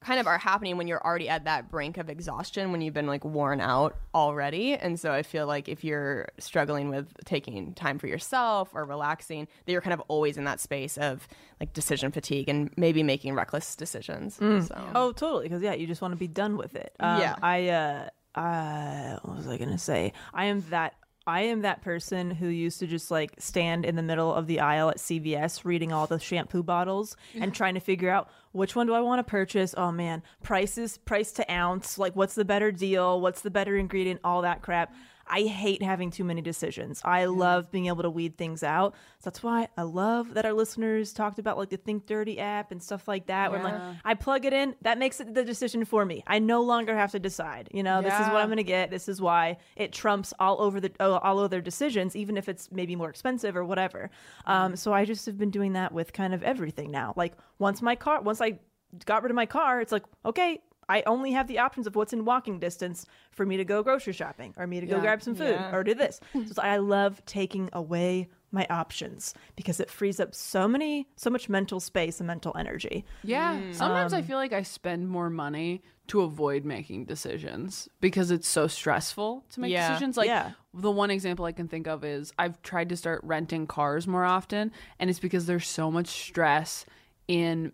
[0.00, 3.06] kind of are happening when you're already at that brink of exhaustion when you've been
[3.06, 7.98] like worn out already and so i feel like if you're struggling with taking time
[7.98, 11.26] for yourself or relaxing that you're kind of always in that space of
[11.60, 15.44] like decision fatigue and maybe making reckless decisions so Oh, totally.
[15.48, 16.92] Because yeah, you just want to be done with it.
[17.00, 17.34] Um, Yeah.
[17.42, 20.12] I uh, uh, what was I gonna say?
[20.34, 20.94] I am that.
[21.26, 24.60] I am that person who used to just like stand in the middle of the
[24.60, 28.86] aisle at CVS reading all the shampoo bottles and trying to figure out which one
[28.86, 29.74] do I want to purchase.
[29.76, 34.20] Oh man, prices, price to ounce, like what's the better deal, what's the better ingredient,
[34.22, 34.94] all that crap.
[35.28, 37.00] I hate having too many decisions.
[37.04, 38.94] I love being able to weed things out.
[39.18, 42.70] So that's why I love that our listeners talked about like the Think Dirty app
[42.70, 43.50] and stuff like that.
[43.50, 46.22] Where I'm like, I plug it in, that makes it the decision for me.
[46.26, 47.68] I no longer have to decide.
[47.72, 48.90] You know, this is what I'm going to get.
[48.90, 52.70] This is why it trumps all over the oh, all other decisions, even if it's
[52.70, 54.10] maybe more expensive or whatever.
[54.46, 57.14] Um, so I just have been doing that with kind of everything now.
[57.16, 58.58] Like once my car, once I
[59.04, 60.60] got rid of my car, it's like okay.
[60.88, 64.12] I only have the options of what's in walking distance for me to go grocery
[64.12, 65.74] shopping or me to go grab some food Yeah.
[65.74, 66.20] or do this.
[66.52, 71.48] So I love taking away my options because it frees up so many, so much
[71.48, 73.04] mental space and mental energy.
[73.24, 73.60] Yeah.
[73.72, 78.46] Sometimes Um, I feel like I spend more money to avoid making decisions because it's
[78.46, 79.88] so stressful to make Yeah.
[79.88, 80.16] decisions.
[80.16, 80.52] Like Yeah.
[80.72, 84.24] the one example I can think of is I've tried to start renting cars more
[84.24, 84.70] often,
[85.00, 86.86] and it's because there's so much stress
[87.26, 87.72] in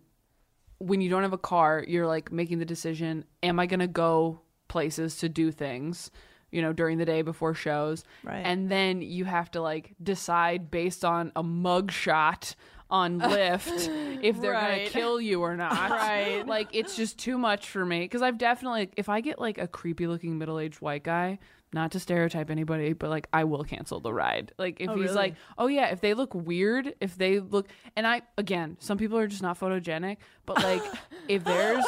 [0.82, 3.86] when you don't have a car, you're like making the decision, am I going to
[3.86, 6.10] go places to do things?
[6.50, 8.04] You know, during the day before shows.
[8.22, 8.42] Right.
[8.44, 12.54] And then you have to like decide based on a mug shot
[12.90, 15.72] on Lyft if they're going to kill you or not.
[15.90, 16.46] Right.
[16.46, 19.66] Like it's just too much for me because I've definitely if I get like a
[19.66, 21.38] creepy looking middle aged white guy,
[21.74, 24.52] not to stereotype anybody, but like I will cancel the ride.
[24.58, 25.14] Like if Oh, he's really?
[25.14, 29.16] like, oh yeah, if they look weird, if they look, and I again, some people
[29.18, 30.82] are just not photogenic, but like
[31.28, 31.84] if there's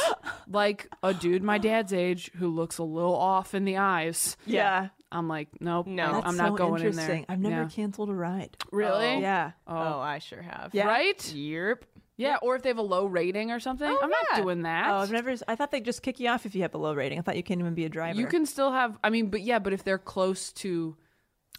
[0.49, 4.89] like a dude my dad's age who looks a little off in the eyes, Yeah.
[5.13, 6.05] I'm like, nope, No.
[6.07, 7.17] I- That's I'm not so going in interesting.
[7.19, 7.25] there.
[7.29, 7.69] I've never Yeah.
[7.69, 8.57] canceled a ride.
[8.73, 9.19] really, oh.
[9.21, 9.53] Yeah.
[9.69, 9.77] Oh.
[9.77, 10.75] oh, I sure have.
[10.75, 10.87] Yeah.
[10.89, 11.85] right, Yep.
[12.17, 14.91] Yeah, or if they have a low rating or something, Oh, I'm not doing that.
[14.91, 15.35] Oh, I've never.
[15.49, 17.19] I thought they'd just kick you off if you have a low rating.
[17.19, 18.19] I thought you can't even be a driver.
[18.19, 18.99] You can still have.
[19.03, 20.97] I mean, but yeah, but if they're close to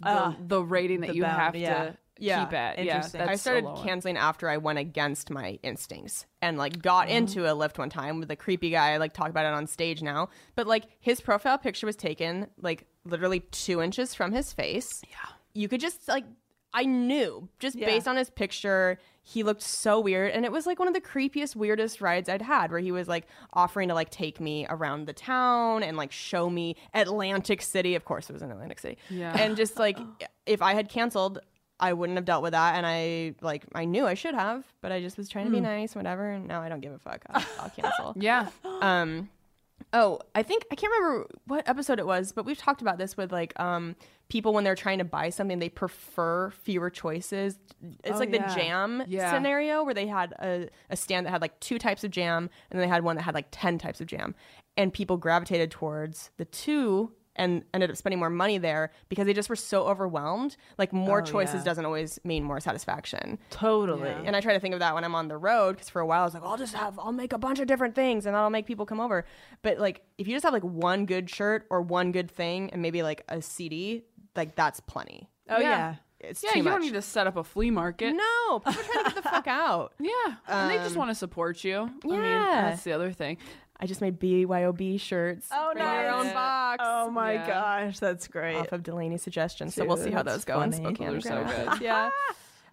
[0.02, 1.84] the, Ah, the rating that the you bound, have yeah.
[1.84, 3.20] to Yeah, keep at, interesting.
[3.20, 7.10] yeah, I that's so started canceling after I went against my instincts and like got
[7.10, 8.92] into a Lyft one time with a creepy guy.
[8.94, 12.48] I like talk about it on stage now, but like his profile picture was taken
[12.62, 15.02] like literally two inches from his face.
[15.10, 16.24] Yeah, you could just like
[16.74, 17.88] I knew just Yeah.
[17.88, 21.02] based on his picture, he looked so weird, and it was like one of the
[21.02, 25.08] creepiest, weirdest rides I'd had, where he was like offering to like take me around
[25.08, 27.96] the town and like show me Atlantic City.
[27.96, 29.00] Of course, it was in Atlantic City.
[29.10, 29.36] Yeah.
[29.36, 29.98] and just like
[30.46, 31.40] if I had canceled.
[31.78, 34.94] I wouldn't have dealt with that, and I like I knew I should have, but
[34.94, 36.32] I just was trying to be nice, whatever.
[36.32, 37.26] And now I don't give a fuck.
[37.30, 38.14] I'll, I'll cancel.
[38.18, 39.30] Yeah, Um,
[39.96, 43.18] oh, I think I can't remember what episode it was, but we've talked about this
[43.18, 43.96] with like um
[44.30, 47.58] people when they're trying to buy something, they prefer fewer choices.
[48.04, 48.48] It's Oh, like yeah.
[48.48, 49.32] the jam Yeah.
[49.32, 52.80] scenario where they had a, a stand that had like two types of jam, and
[52.80, 54.36] then they had one that had like ten types of jam,
[54.78, 57.12] and people gravitated towards the two.
[57.38, 60.56] And ended up spending more money there because they just were so overwhelmed.
[60.78, 61.64] Like more Oh, choices yeah.
[61.64, 63.38] doesn't always mean more satisfaction.
[63.50, 64.10] totally.
[64.10, 66.06] And I try to think of that when I'm on the road because for a
[66.06, 68.34] while I was like, I'll just have, I'll make a bunch of different things and
[68.34, 69.26] that'll make people come over.
[69.64, 72.82] But like, if you just have like one good shirt or one good thing and
[72.82, 74.04] maybe like a CD,
[74.36, 75.28] like that's plenty.
[75.50, 75.62] Oh Yeah.
[75.70, 75.96] yeah.
[76.22, 76.52] It's yeah.
[76.52, 76.72] too You much.
[76.74, 78.14] don't need to set up a flea market.
[78.14, 79.94] No, people are trying to get the fuck out.
[80.00, 81.82] Yeah, and they just um, want to support you.
[82.04, 82.70] I mean, yeah.
[82.70, 83.38] that's the other thing.
[83.80, 85.50] I just made BYOB shirts.
[85.52, 86.82] Oh, Bring your own box.
[86.86, 87.48] Oh my Yeah.
[87.48, 88.56] gosh, that's great.
[88.56, 89.76] Off of Delanie's suggestions.
[89.76, 90.78] So we'll see how those go in that's.
[90.78, 91.14] Spokane.
[91.14, 91.82] Those are so good.
[91.82, 92.10] Yeah.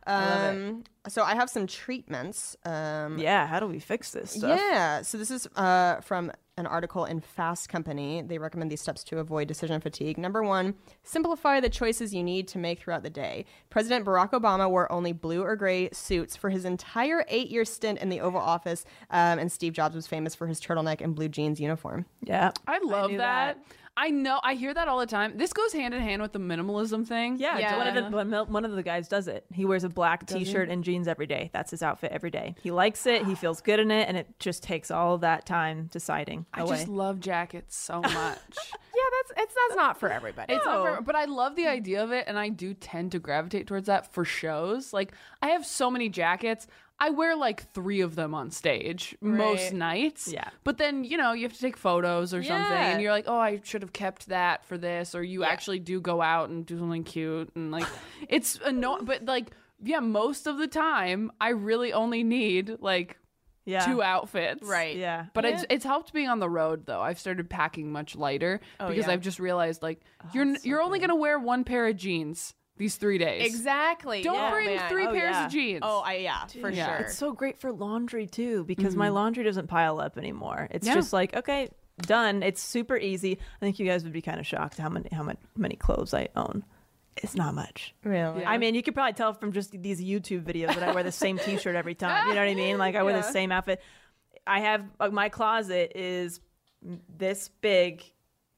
[0.07, 0.59] Love it.
[0.59, 2.57] Um, so I have some treatments.
[2.65, 4.59] Um, yeah, how do we fix this stuff?
[4.59, 5.03] Yeah.
[5.03, 8.23] So this is uh, from an article in Fast Company.
[8.23, 10.19] They recommend these steps to avoid decision fatigue.
[10.19, 13.47] Number one, simplify the choices you need to make throughout the day.
[13.71, 17.99] President Barack Obama wore only blue or gray suits for his entire eight year stint
[18.01, 21.29] in the Oval Office, um, and Steve Jobs was famous for his turtleneck and blue
[21.29, 22.05] jeans uniform.
[22.23, 22.53] Yeah.
[22.67, 23.57] I love knew that.
[23.57, 23.77] that.
[23.95, 24.41] I know.
[24.43, 25.37] I hear that all the time.
[25.37, 27.37] This goes hand in hand with the minimalism thing.
[27.37, 27.77] Yeah, Yeah.
[27.77, 29.45] one of the one- of the guys does it.
[29.53, 31.51] He wears a black T-shirt and jeans every day.
[31.53, 32.55] That's his outfit every day.
[32.63, 33.27] He likes it.
[33.27, 36.77] He feels good in it, and it just takes all that time deciding I away.
[36.77, 38.13] just love jackets so much.
[38.15, 40.55] Yeah, that's it's that's not for everybody.
[40.55, 43.19] It's not for, but I love the idea of it, and I do tend to
[43.19, 44.93] gravitate towards that for shows.
[44.95, 46.67] Like I have so many jackets.
[46.99, 50.29] I wear like three of them on stage most nights.
[50.33, 50.49] Yeah.
[50.65, 53.39] But then you know you have to take photos or something, and you're like, oh,
[53.39, 56.79] I should have kept that for this, or you actually do go out and do
[56.79, 57.87] something cute, and like
[58.29, 59.05] it's annoying.
[59.05, 59.51] But like,
[59.83, 63.19] yeah, most of the time, I really only need like
[63.65, 63.85] yeah.
[63.85, 64.67] two outfits.
[64.67, 64.97] Right.
[64.97, 65.27] Yeah.
[65.35, 67.01] But it's it's helped being on the road though.
[67.01, 69.13] I've started packing much lighter oh, because yeah.
[69.13, 72.97] I've just realized like oh, you're you're only gonna wear one pair of jeans these
[72.97, 73.47] three days.
[73.47, 74.23] exactly.
[74.23, 74.89] Don't yeah, bring man.
[74.91, 75.47] three Oh, pairs yeah.
[75.47, 75.81] of jeans.
[75.83, 76.87] Oh, I yeah, for Yeah.
[76.87, 77.07] sure.
[77.07, 80.69] It's so great for laundry too because my laundry doesn't pile up anymore.
[80.71, 80.95] It's Yeah.
[80.95, 81.69] just like okay,
[82.03, 82.43] done.
[82.43, 83.39] It's super easy.
[83.39, 86.15] I think you guys would be kind of shocked how many how much many clothes
[86.15, 86.65] I own.
[87.19, 87.95] It's not much.
[88.05, 88.41] really.
[88.41, 88.51] Yeah.
[88.51, 91.13] I mean, you could probably tell from just these YouTube videos that I wear the
[91.13, 92.27] same T-shirt every time.
[92.29, 92.79] You know what I mean?
[92.79, 93.83] Like I wear the same outfit.
[94.47, 96.41] I have uh, my closet is
[97.15, 98.03] this big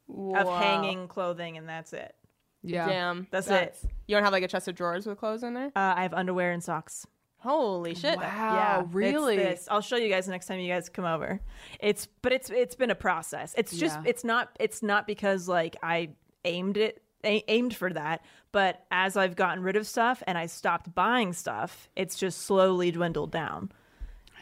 [0.09, 2.14] of hanging clothing, and that's it.
[2.62, 2.87] yeah.
[2.88, 3.27] Damn.
[3.33, 3.77] That's it.
[4.06, 5.72] You don't have like a chest of drawers with clothes in there?
[5.74, 7.06] Uh, I have underwear and socks.
[7.38, 8.16] Holy shit.
[8.16, 8.22] Wow.
[8.22, 9.36] yeah, it's really?
[9.36, 9.68] this.
[9.70, 11.40] I'll show you guys the next time you guys come over.
[11.78, 13.54] It's but it's it's been a process.
[13.58, 14.04] It's just Yeah.
[14.06, 16.10] it's not it's not because like I
[16.46, 20.46] aimed it a- aimed for that, but as I've gotten rid of stuff and I
[20.46, 23.70] stopped buying stuff, it's just slowly dwindled down.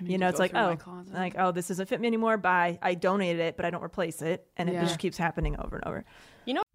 [0.01, 0.79] need You know, it's like oh,
[1.13, 2.37] like oh, this doesn't fit me anymore.
[2.37, 2.79] Bye.
[2.83, 5.89] I donated it, but I don't replace it, and it just keeps happening over and
[5.89, 6.05] over.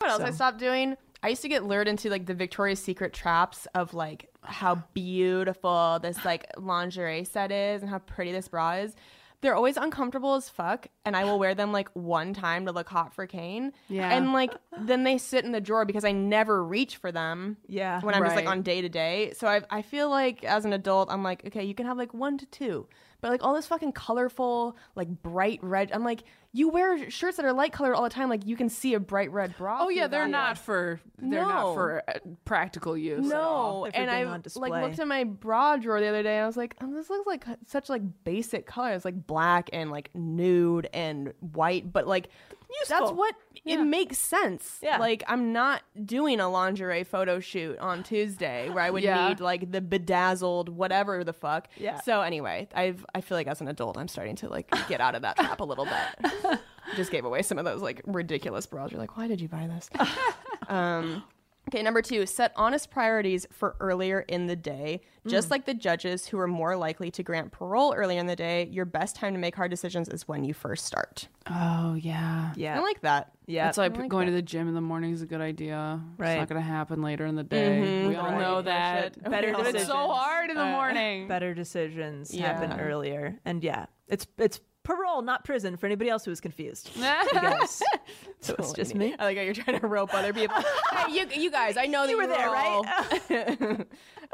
[0.00, 0.96] What else I stopped doing?
[1.22, 5.98] I used to get lured into like the Victoria's Secret traps of like how beautiful
[6.02, 8.96] this like lingerie set is and how pretty this bra is.
[9.42, 12.88] They're always uncomfortable as fuck, and I will wear them like one time to look
[12.88, 13.72] hot for Kane.
[13.88, 14.10] Yeah.
[14.10, 17.58] And like then they sit in the drawer because I never reach for them.
[17.66, 18.00] Yeah.
[18.00, 19.32] When I'm just like on day to day.
[19.36, 22.14] So I I feel like as an adult, I'm like, okay, you can have like
[22.14, 22.86] one to two.
[23.20, 25.90] But like all this fucking colorful, like bright red.
[25.92, 26.22] I'm like,
[26.52, 28.28] you wear shirts that are light color all the time.
[28.28, 29.78] Like you can see a bright red bra.
[29.80, 30.30] Oh yeah, they're that.
[30.30, 33.26] not for they're not for uh, practical use.
[33.26, 34.24] No, and I
[34.56, 36.36] like looked in my bra drawer the other day.
[36.36, 39.90] and I was like, oh, this looks like such like basic colors, like black and
[39.90, 42.30] like nude and white, but like
[42.88, 43.14] that's Useful.
[43.16, 44.78] what it makes sense.
[44.82, 44.98] Yeah.
[44.98, 49.28] like I'm not doing a lingerie photo shoot on Tuesday where I would Yeah.
[49.28, 51.68] need like the bedazzled whatever the fuck.
[51.76, 52.00] Yeah.
[52.00, 55.14] So anyway, I've I feel like as an adult, I'm starting to like get out
[55.14, 56.60] of that trap a little bit.
[56.96, 58.90] Just gave away some of those like ridiculous bras.
[58.90, 59.88] You're like, why did you buy this?
[60.68, 61.24] Um,
[61.70, 65.00] okay, number two, set honest priorities for earlier in the day.
[65.26, 65.50] Just mm.
[65.52, 68.84] like the judges who are more likely to grant parole earlier in the day, your
[68.84, 71.28] best time to make hard decisions is when you first start.
[71.48, 72.52] Oh yeah.
[72.56, 72.78] Yeah.
[72.78, 73.32] I like that.
[73.46, 73.68] yeah.
[73.68, 74.32] It's like, like going that.
[74.32, 76.00] to the gym in the morning is a good idea.
[76.18, 76.32] Right.
[76.32, 77.80] It's not going to happen later in the day.
[77.82, 78.08] Mm-hmm.
[78.08, 78.40] We all Right.
[78.40, 79.14] know that.
[79.14, 79.30] shit.
[79.30, 79.88] Better But it's decisions.
[79.88, 81.28] so hard in the uh, morning.
[81.28, 82.46] better decisions Yeah.
[82.58, 83.38] happen earlier.
[83.44, 86.90] And yeah, it's it's parole, not prison for anybody else who is confused.
[88.42, 89.14] So it's just me.
[89.18, 90.56] I like how you're trying to rope other people.
[90.92, 93.86] hey, you, you guys, I know that You were there, all- right?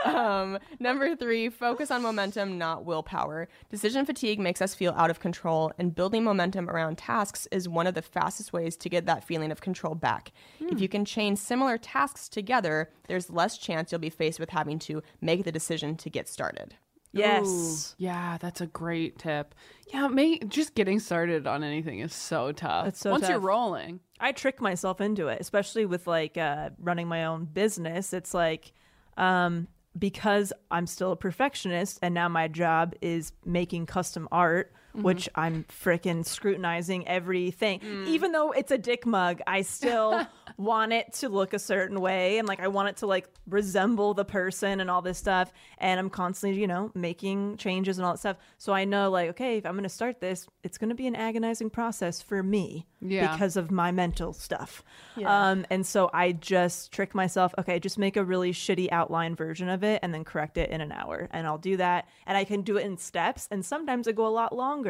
[0.05, 3.49] um, number three, focus on momentum, not willpower.
[3.69, 7.89] Decision fatigue makes us feel out of control, and building momentum around tasks is one
[7.89, 10.31] of the fastest ways to get that feeling of control back.
[10.61, 14.79] If you can chain similar tasks together, there's less chance you'll be faced with having
[14.81, 16.77] to make the decision to get started.
[17.19, 17.95] Yes.
[17.99, 19.55] Yeah, that's a great tip.
[19.93, 22.89] Yeah, me just getting started on anything is so tough.
[22.89, 24.01] It's so Once you're rolling.
[24.19, 28.13] I trick myself into it, especially with like uh, running my own business.
[28.13, 28.73] It's like
[29.17, 34.73] um, because I'm still a perfectionist, and now my job is making custom art,
[35.03, 37.81] which I'm freaking scrutinizing everything.
[38.07, 40.27] Even though it's a dick mug, I still
[40.57, 44.15] want it to look a certain way, and like I want it to like resemble
[44.15, 45.53] the person and all this stuff.
[45.79, 48.37] And I'm constantly, you know, making changes and all that stuff.
[48.59, 51.07] So I know, like, okay, if I'm going to start this, it's going to be
[51.07, 53.31] an agonizing process for me Yeah.
[53.33, 54.83] because of my mental stuff.
[55.25, 59.69] Um, and so I just trick myself, okay, just make a really shitty outline version
[59.69, 61.29] of it and then correct it in an hour.
[61.33, 62.09] And I'll do that.
[62.27, 63.49] And I can do it in steps.
[63.51, 64.86] And sometimes I go a lot longer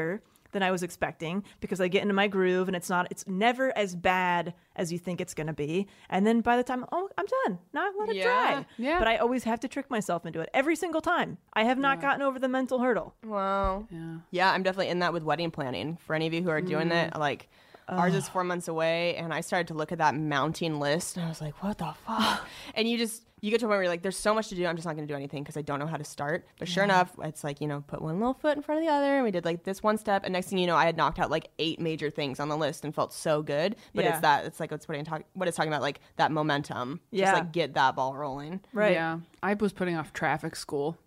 [0.52, 3.76] than I was expecting because I get into my groove and it's not, it's never
[3.76, 5.86] as bad as you think it's going to be.
[6.08, 7.58] And then by the time, oh, I'm done.
[7.74, 8.66] Now I let it Yeah, dry.
[8.78, 8.98] yeah.
[8.98, 11.36] But I always have to trick myself into it every single time.
[11.52, 13.14] I have not gotten over the mental hurdle.
[13.24, 13.86] Wow.
[13.90, 14.16] Yeah.
[14.30, 15.98] Yeah, I'm definitely in that with wedding planning.
[16.00, 17.08] For any of you who are doing mm.
[17.08, 17.48] it, like
[17.88, 21.24] ours is four months away, and I started to look at that mounting list, and
[21.24, 23.82] I was like, "What the fuck?" and you just you get to a point where
[23.84, 24.66] you're like, "There's so much to do.
[24.66, 26.68] I'm just not going to do anything because I don't know how to start." But
[26.68, 29.14] sure enough, it's like you know, put one little foot in front of the other,
[29.16, 31.18] and we did like this one step, and next thing you know, I had knocked
[31.18, 33.76] out like eight major things on the list and felt so good.
[33.94, 34.10] But Yeah.
[34.12, 37.00] it's that it's like it's what I'm talking what it's talking about, like that momentum.
[37.10, 37.26] Yeah.
[37.26, 38.60] Just like get that ball rolling.
[38.72, 38.92] Right.
[38.92, 39.20] Yeah.
[39.42, 40.98] I was putting off traffic school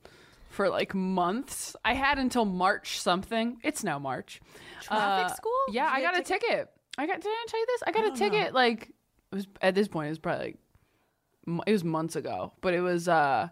[0.49, 1.75] for like months.
[1.83, 3.57] I had until March something.
[3.63, 4.41] It's now March.
[4.81, 5.59] Traffic Uh, school?
[5.71, 6.69] Yeah, I got a ticket.
[6.97, 7.21] I got.
[7.21, 7.83] Did I tell you this?
[7.87, 8.53] I got a ticket.
[8.53, 8.89] Like
[9.31, 10.07] it was at this point.
[10.07, 10.59] It was probably like m-
[11.65, 13.49] it was months ago, but it was uh,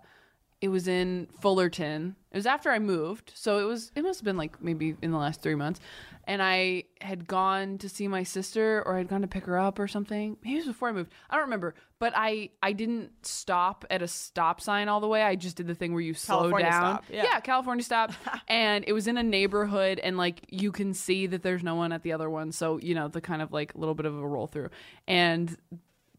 [0.60, 2.16] it was in Fullerton.
[2.32, 3.92] It was after I moved, so it was.
[3.96, 5.80] It must have been like maybe in the last three months,
[6.24, 9.78] and I had gone to see my sister, or I'd gone to pick her up
[9.78, 10.36] or something.
[10.44, 11.12] Maybe it was before I moved.
[11.30, 15.22] I don't remember, but I I didn't stop at a stop sign all the way.
[15.22, 16.82] I just did the thing where you slow California down.
[16.82, 17.40] stop, yeah.
[17.40, 18.12] California stop,
[18.48, 21.92] and it was in a neighborhood, and like you can see that there's no one
[21.92, 24.28] at the other one, so you know the kind of like little bit of a
[24.28, 24.70] roll through,
[25.08, 25.56] and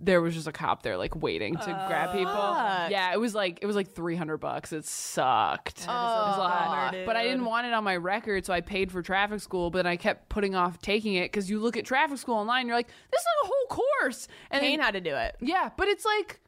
[0.01, 2.33] there was just a cop there like waiting to grab people.
[2.33, 4.73] Yeah, it was like it was like three hundred bucks.
[4.73, 5.81] It sucked.
[5.81, 6.95] It was a oh, lot.
[7.05, 9.71] but I didn't want it on my record, so I paid for traffic school.
[9.71, 12.77] But I kept putting off taking it because you look at traffic school online, you're
[12.77, 14.29] like, this is like a whole course.
[14.51, 15.37] And Kane then- had to do it.
[15.41, 16.41] yeah, but it's like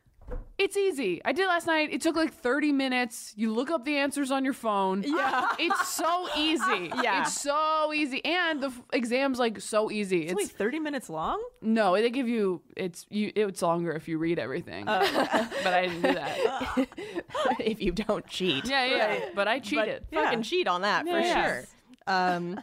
[0.58, 1.20] it's easy.
[1.24, 1.88] I did last night.
[1.92, 3.32] It took like 30 minutes.
[3.36, 5.02] You look up the answers on your phone.
[5.06, 5.46] Yeah.
[5.58, 6.90] It's so easy.
[7.02, 7.22] Yeah.
[7.22, 8.24] It's so easy.
[8.24, 10.22] And the f- exam's like so easy.
[10.22, 11.42] It's It's only 30 minutes long?
[11.62, 14.84] no, they give you it's you it's longer if you read everything.
[15.64, 16.88] but I didn't do that.
[17.60, 18.66] if you don't cheat.
[18.66, 19.20] yeah, yeah.
[19.34, 20.04] But I cheated.
[20.12, 21.44] fucking cheat on that for Yeah.
[21.46, 21.64] sure.
[22.06, 22.60] Um,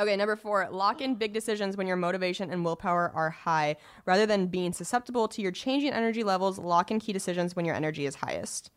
[0.00, 3.76] Okay, number four, lock in big decisions when your motivation and willpower are high.
[4.06, 7.74] Rather than being susceptible to your changing energy levels, lock in key decisions when your
[7.74, 8.70] energy is highest.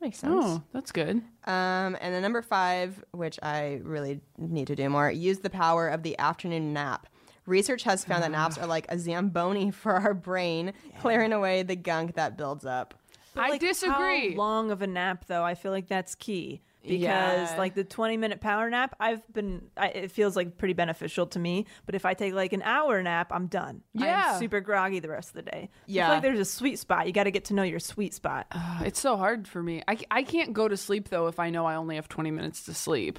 [0.00, 0.32] Makes sense.
[0.36, 1.16] Oh, that's good.
[1.16, 5.88] Um, and then number five, which I really need to do more, use the power
[5.88, 7.08] of the afternoon nap.
[7.44, 11.74] Research has found that naps are like a zamboni for our brain, clearing away the
[11.74, 12.94] gunk that builds up.
[13.34, 14.30] I Like, disagree.
[14.32, 15.42] How long of a nap, though?
[15.42, 17.58] I feel like that's key because, Yeah.
[17.58, 19.70] like the twenty-minute power nap, I've been.
[19.76, 21.66] I, it feels like pretty beneficial to me.
[21.86, 23.82] But if I take like an hour nap, I'm done.
[23.94, 24.32] Yeah.
[24.34, 25.70] I'm super groggy the rest of the day.
[25.72, 26.06] So Yeah.
[26.06, 27.06] feel like there's a sweet spot.
[27.06, 28.46] You got to get to know your sweet spot.
[28.50, 29.82] Uh, It's so hard for me.
[29.86, 32.64] I, I can't go to sleep though if I know I only have 20 minutes
[32.64, 33.18] to sleep.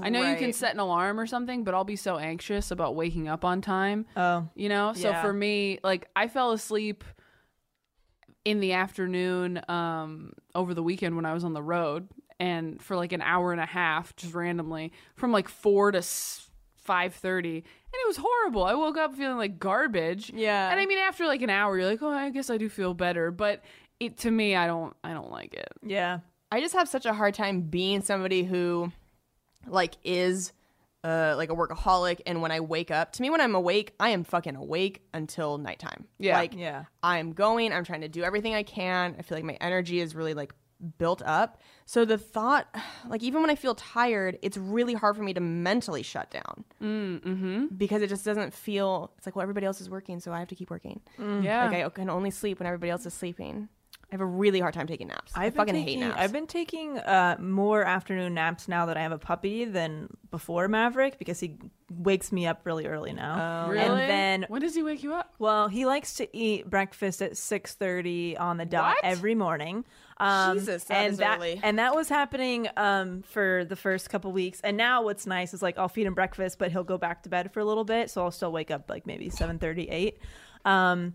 [0.00, 2.94] I know you can set an alarm or something, but I'll be so anxious about
[2.94, 4.06] waking up on time.
[4.16, 4.94] Oh, You know?
[4.94, 5.20] So Yeah.
[5.20, 7.04] for me, like I fell asleep
[8.44, 12.08] in the afternoon um over the weekend when I was on the road
[12.42, 17.56] and for like an hour and a half just randomly from like 4 to 5:30
[17.56, 18.64] and it was horrible.
[18.64, 20.30] I woke up feeling like garbage.
[20.34, 20.70] Yeah.
[20.70, 22.94] And I mean after like an hour you're like, "Oh, I guess I do feel
[22.94, 23.62] better." But
[24.00, 25.68] it to me I don't I don't like it.
[25.82, 26.18] yeah.
[26.50, 28.92] I just have such a hard time being somebody who
[29.66, 30.52] like is
[31.04, 34.10] uh like a workaholic and when I wake up, to me when I'm awake, I
[34.10, 36.06] am fucking awake until nighttime.
[36.18, 36.36] Yeah.
[36.38, 36.84] Like Yeah.
[37.02, 39.14] I'm going, I'm trying to do everything I can.
[39.18, 40.52] I feel like my energy is really like
[40.98, 41.60] built up.
[41.86, 42.66] So the thought
[43.08, 46.64] like even when I feel tired, it's really hard for me to mentally shut down.
[46.82, 47.66] Mm-hmm.
[47.76, 50.48] Because it just doesn't feel it's like well everybody else is working, so I have
[50.48, 51.00] to keep working.
[51.18, 51.66] Yeah.
[51.68, 53.68] Like I can only sleep when everybody else is sleeping.
[54.10, 55.32] I have a really hard time taking naps.
[55.34, 56.20] I I've been fucking taking, hate naps.
[56.20, 60.68] I've been taking uh, more afternoon naps now that I have a puppy than before
[60.68, 61.56] Maverick because he
[61.90, 63.70] wakes me up really early now.
[63.70, 63.86] really?
[64.02, 65.32] And then when does he wake you up?
[65.38, 69.04] Well, he likes to eat breakfast at six thirty on the dot What?
[69.04, 69.86] every morning.
[70.22, 71.60] Um, Jesus, that and that, early.
[71.62, 74.60] And that was happening um, for the first couple weeks.
[74.62, 77.28] And now what's nice is like I'll feed him breakfast, but he'll go back to
[77.28, 80.18] bed for a little bit, so I'll still wake up like maybe seven thirty, eight.
[80.64, 81.14] Um,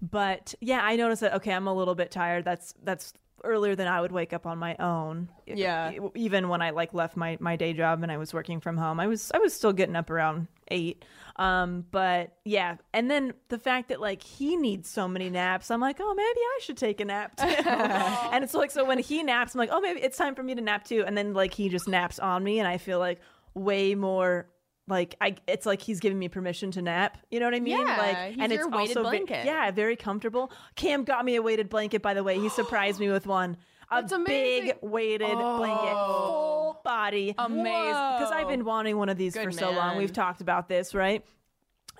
[0.00, 1.34] but yeah, I noticed that.
[1.34, 2.44] Okay, I'm a little bit tired.
[2.44, 3.12] That's that's
[3.44, 5.28] earlier than I would wake up on my own.
[5.46, 5.92] Yeah.
[6.14, 9.00] Even when I like left my my day job and I was working from home,
[9.00, 11.04] I was I was still getting up around eight.
[11.36, 15.80] Um, but yeah, and then the fact that like he needs so many naps, I'm
[15.80, 17.44] like, oh, maybe I should take a nap too.
[17.68, 20.54] and it's like so when he naps, I'm like, oh, maybe it's time for me
[20.54, 21.04] to nap too.
[21.06, 23.20] And then like he just naps on me, and I feel like
[23.54, 24.46] way more.
[24.86, 27.18] Like I, it's like he's giving me permission to nap.
[27.30, 27.78] You know what I mean?
[27.78, 29.46] Yeah, like, he's and it's also ve- blanket.
[29.46, 30.52] yeah, very comfortable.
[30.76, 32.38] Cam got me a weighted blanket, by the way.
[32.38, 33.56] He surprised me with one.
[33.90, 34.66] A That's amazing.
[34.66, 37.64] big weighted blanket, full body, Amazing.
[37.64, 39.96] Because I've been wanting one of these for Good so long.
[39.98, 41.24] We've talked about this, right?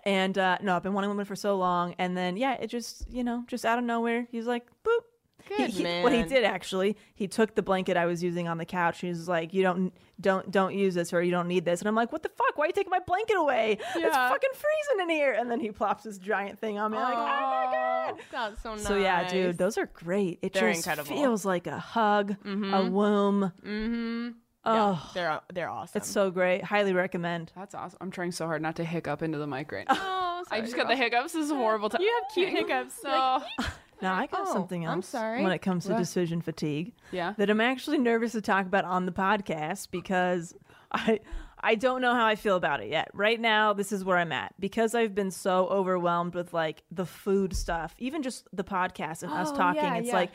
[0.04, 3.10] And uh, no, I've been wanting one for so long, and then yeah, it just
[3.10, 5.00] you know, just out of nowhere, he's like, boop.
[5.48, 8.58] Good he, he- What he did actually, he took the blanket I was using on
[8.58, 9.00] the couch.
[9.00, 11.88] He was like, "You don't, don't, don't use this, or you don't need this." And
[11.88, 12.56] I'm like, "What the fuck?
[12.56, 13.78] Why are you taking my blanket away?
[13.94, 16.98] It's fucking freezing in here." And then he plops this giant thing on me.
[16.98, 18.86] I'm like, "Oh my god!" That's so nice.
[18.86, 20.38] So yeah, dude, those are great.
[20.42, 21.14] It They're just incredible.
[21.16, 23.52] feels like a hug, a womb.
[23.64, 24.28] Mm-hmm.
[24.66, 25.98] Oh, they're they're awesome.
[25.98, 26.64] it's so great.
[26.64, 27.52] Highly recommend.
[27.54, 27.98] That's awesome.
[28.00, 29.94] I'm trying so hard not to hiccup into the mic right now.
[30.00, 31.32] Oh, I just got the hiccups.
[31.34, 32.00] This is a horrible time.
[32.00, 32.94] You have cute hiccups.
[33.02, 33.42] So
[34.02, 34.92] Now I got Oh, something else.
[34.92, 35.42] I'm sorry.
[35.42, 35.98] When it comes to What?
[35.98, 37.34] decision fatigue, Yeah.
[37.38, 40.54] that I'm actually nervous to talk about on the podcast because
[40.92, 41.20] I
[41.66, 43.08] I don't know how I feel about it yet.
[43.14, 47.06] Right now, this is where I'm at because I've been so overwhelmed with like the
[47.06, 49.82] food stuff, even just the podcast and us Oh, talking.
[49.82, 50.14] yeah, it's yeah.
[50.14, 50.30] like.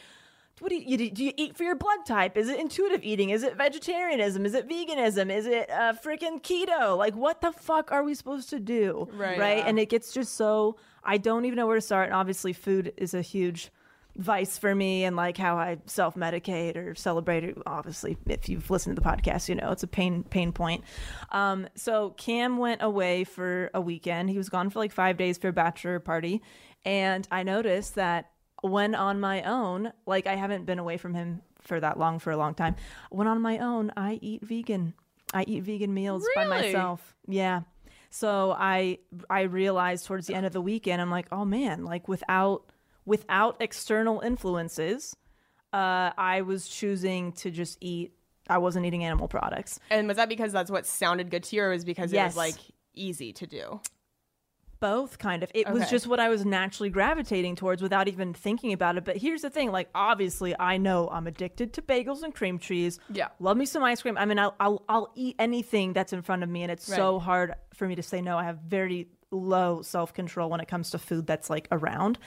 [0.62, 1.24] What do you, you do?
[1.24, 2.36] You eat for your blood type?
[2.36, 3.30] Is it intuitive eating?
[3.30, 4.45] Is it vegetarianism?
[4.45, 5.32] Is it veganism?
[5.34, 6.97] Is it uh, freaking keto?
[6.97, 9.07] Like, what the fuck are we supposed to do?
[9.14, 9.39] Right.
[9.39, 9.57] Right.
[9.60, 9.68] Yeah.
[9.68, 12.08] And it gets just so I don't even know where to start.
[12.08, 13.72] And obviously, food is a huge
[14.16, 17.58] vice for me and like how I self medicate or celebrate it.
[17.66, 20.84] Obviously, if you've listened to the podcast, you know it's a pain pain point.
[21.32, 24.30] Um, so Cam went away for a weekend.
[24.30, 26.41] He was gone for like five days for a bachelor party,
[26.86, 28.32] and I noticed that
[28.62, 32.32] when on my own, like I haven't been away from him for that long for
[32.32, 32.76] a long time.
[33.10, 34.93] When on my own, I eat vegan.
[35.34, 37.16] I eat vegan meals by myself.
[37.28, 37.62] Yeah.
[38.10, 38.99] So I
[39.30, 42.64] I realized towards the end of the weekend, I'm like, oh man, like without
[43.05, 45.16] without external influences,
[45.74, 48.14] uh, I was choosing to just eat.
[48.47, 49.80] I wasn't eating animal products.
[49.91, 52.18] And was that because that's what sounded good to you, or was it because it
[52.24, 52.55] was like
[52.95, 53.80] easy to do?
[54.80, 55.51] Both kind of.
[55.53, 59.05] It was just what i was naturally gravitating towards without even thinking about it.
[59.05, 62.99] But here's the thing like obviously i know i'm addicted to bagels and cream cheese.
[63.11, 63.30] Yeah.
[63.39, 64.17] love me some ice cream.
[64.17, 67.19] I mean i'll i'll, I'll eat anything that's in front of me and it's so
[67.19, 68.38] hard for me to say no.
[68.38, 72.17] I have very low self-control when it comes to food that's like around.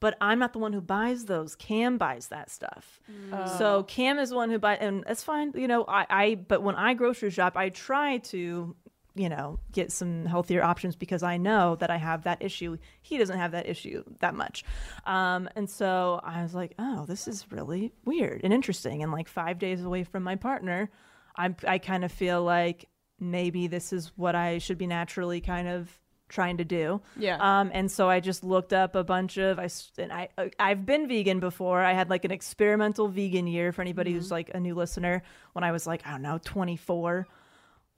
[0.00, 1.54] But i'm not the one who buys those.
[1.54, 3.00] Cam buys that stuff.
[3.10, 3.58] Mm.
[3.58, 3.82] So oh.
[3.84, 6.74] cam is the one who buys and that's fine you know i i but when
[6.74, 8.74] i grocery shop i try to
[9.14, 12.78] you know, get some healthier options because I know that I have that issue.
[13.02, 14.64] He doesn't have that issue that much.
[15.04, 19.02] Um, and so I was like, oh, this is really weird and interesting.
[19.02, 20.90] And like five days away from my partner,
[21.36, 22.88] I, I kind of feel like
[23.20, 25.98] maybe this is what I should be naturally kind of
[26.32, 27.00] trying to do.
[27.16, 27.36] Yeah.
[27.38, 30.86] Um, and so I just looked up a bunch of I and I uh, I've
[30.86, 31.82] been vegan before.
[31.82, 35.62] I had like an experimental vegan year for anybody who's like a new listener when
[35.62, 37.26] I was like I don't know 24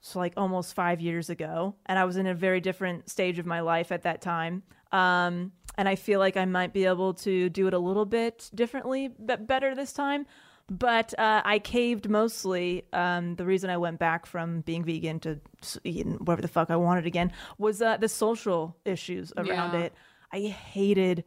[0.06, 3.46] so like almost five years ago and i was in a very different stage of
[3.46, 7.48] my life at that time um, and i feel like i might be able to
[7.48, 10.26] do it a little bit differently but better this time
[10.68, 15.40] but uh, i caved mostly um, the reason i went back from being vegan to
[15.84, 19.86] eating whatever the fuck i wanted again was uh, the social issues around Yeah.
[19.86, 19.94] it
[20.32, 21.24] i hated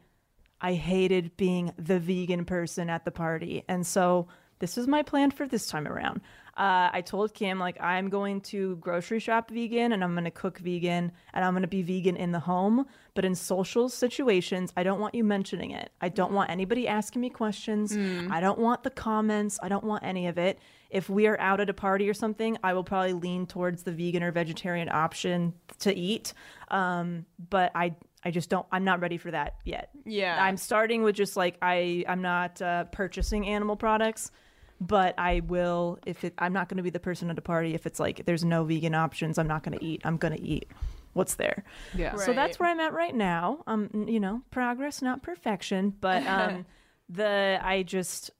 [0.59, 3.63] I hated being the vegan person at the party.
[3.69, 4.27] And so
[4.59, 6.21] this is my plan for this time around.
[6.57, 10.31] Uh, I told Cam, like, I'm going to grocery shop vegan and I'm going to
[10.31, 12.87] cook vegan and I'm going to be vegan in the home.
[13.13, 15.91] But in social situations, I don't want you mentioning it.
[16.01, 17.95] I don't want anybody asking me questions.
[17.95, 19.59] I don't want the comments.
[19.61, 20.57] I don't want any of it.
[20.89, 23.91] If we are out at a party or something, I will probably lean towards the
[23.91, 26.33] vegan or vegetarian option to eat.
[26.69, 28.65] Um, but I, I just don't.
[28.71, 29.91] I'm not ready for that yet.
[30.05, 30.41] Yeah.
[30.41, 32.03] I'm starting with just like I.
[32.07, 34.31] I'm not uh, purchasing animal products,
[34.79, 36.33] but I will if it.
[36.37, 38.63] I'm not going to be the person at a party if it's like there's no
[38.63, 39.37] vegan options.
[39.37, 40.01] I'm not going to eat.
[40.03, 40.69] I'm going to eat
[41.13, 41.63] what's there.
[41.95, 42.15] Yeah.
[42.15, 43.63] So that's where I'm at right now.
[43.67, 46.65] Um, n- you know, progress, not perfection, but um,
[47.09, 48.31] the I just.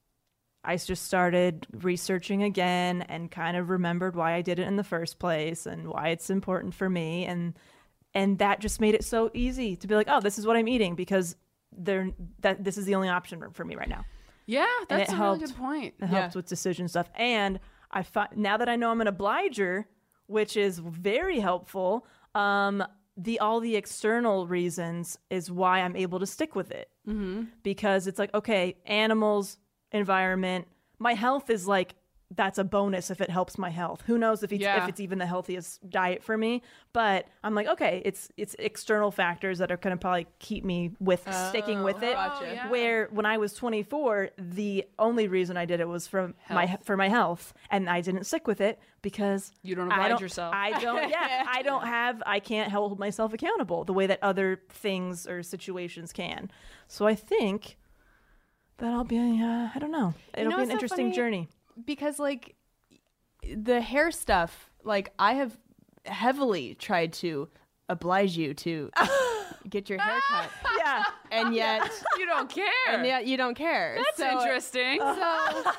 [0.64, 4.84] I just started researching again and kind of remembered why I did it in the
[4.84, 7.54] first place and why it's important for me and
[8.14, 10.68] and that just made it so easy to be like, oh, this is what I'm
[10.68, 11.38] eating because
[11.72, 12.10] they're
[12.40, 14.04] that this is the only option for me right now.
[14.48, 15.42] Yeah, that's a helped.
[15.42, 15.94] really good point.
[16.02, 17.10] It helps with decision stuff.
[17.16, 17.60] And
[17.92, 19.88] I fi- now that I know I'm an obliger,
[20.26, 22.08] which is very helpful.
[22.34, 22.84] Um,
[23.18, 27.44] the all the external reasons is why I'm able to stick with it mm-hmm.
[27.64, 29.58] because it's like okay, animals,
[29.92, 30.68] environment,
[31.00, 31.96] my health is like
[32.36, 34.04] that's a bonus if it helps my health.
[34.06, 34.84] Who knows if it's, Yeah.
[34.84, 36.62] if it's even the healthiest diet for me?
[36.92, 40.92] But I'm like, okay, it's it's external factors that are going to probably keep me
[41.00, 42.14] with sticking with it.
[42.14, 42.46] Gotcha.
[42.54, 42.70] yeah.
[42.70, 46.98] Where when I was 24, the only reason I did it was for my for
[46.98, 50.54] my health, and I didn't stick with it because You don't I don't, yourself.
[50.54, 51.10] I don't.
[51.10, 52.22] Yeah, I don't have.
[52.26, 56.52] I can't hold myself accountable the way that other things or situations can.
[56.90, 57.78] So I think
[58.80, 59.18] that I'll be.
[59.18, 60.14] Uh, I don't know.
[60.34, 61.48] It'll know be an interesting journey.
[61.86, 62.56] Because like
[63.56, 65.58] the hair stuff like i have
[66.06, 67.48] heavily tried to
[67.90, 68.90] oblige you to
[69.70, 70.50] get your hair cut
[70.80, 71.04] Yeah.
[71.32, 72.66] and yet You don't care.
[72.90, 75.00] and yet you don't care that's So- interesting.
[75.00, 75.72] so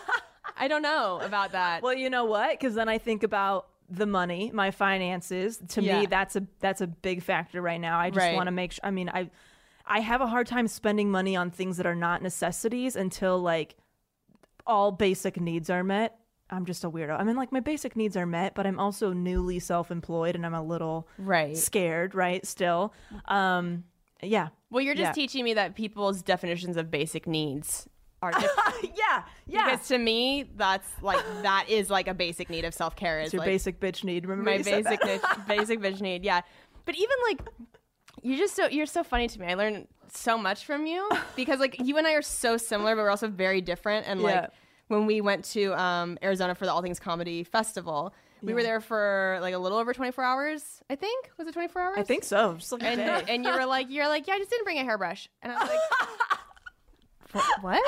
[0.56, 2.50] i don't know about that Well, you know what?
[2.58, 5.58] Because then I think about the money, my finances.
[5.68, 6.00] To Yeah.
[6.00, 7.98] me, that's a that's a big factor right now.
[7.98, 8.34] I just Right.
[8.34, 8.80] want to make sure.
[8.84, 9.30] I mean, I
[9.86, 13.76] I have a hard time spending money on things that are not necessities until like
[14.68, 16.16] all basic needs are met.
[16.50, 17.18] I'm just a weirdo.
[17.18, 20.54] I mean, like my basic needs are met, but I'm also newly self-employed and I'm
[20.54, 21.56] a little Right.
[21.56, 22.46] scared, right?
[22.46, 22.92] Still,
[23.26, 23.84] um,
[24.22, 25.12] yeah, well you're just Yeah.
[25.12, 27.88] teaching me that people's definitions of basic needs
[28.22, 29.70] are different yeah, yeah.
[29.70, 33.34] because to me that's like that is like a basic need of self-care is It's
[33.34, 34.26] your like, basic bitch need.
[34.26, 36.24] Remember my basic niche, basic bitch need.
[36.24, 36.40] Yeah,
[36.84, 37.40] but even like
[38.22, 39.46] you're just so you're so funny to me.
[39.46, 43.02] I learned so much from you because like you and I are so similar, but
[43.02, 44.06] we're also very different.
[44.08, 44.26] And Yeah.
[44.26, 44.50] like
[44.88, 48.80] when we went to um, Arizona for the All Things Comedy Festival, we were there
[48.80, 50.80] for like a little over 24 hours.
[50.88, 51.96] I think was it 24 hours?
[51.98, 52.54] I think so.
[52.54, 53.34] Just like a And, day.
[53.34, 55.58] and you were like, you're like, yeah, I just didn't bring a hairbrush, and I
[55.58, 55.78] was like,
[57.34, 57.82] "Wh- what?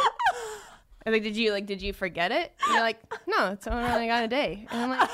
[1.07, 2.53] I was like, did you like, did you forget it?
[2.65, 5.09] And you're like, no, it's only I got a day, and I'm like,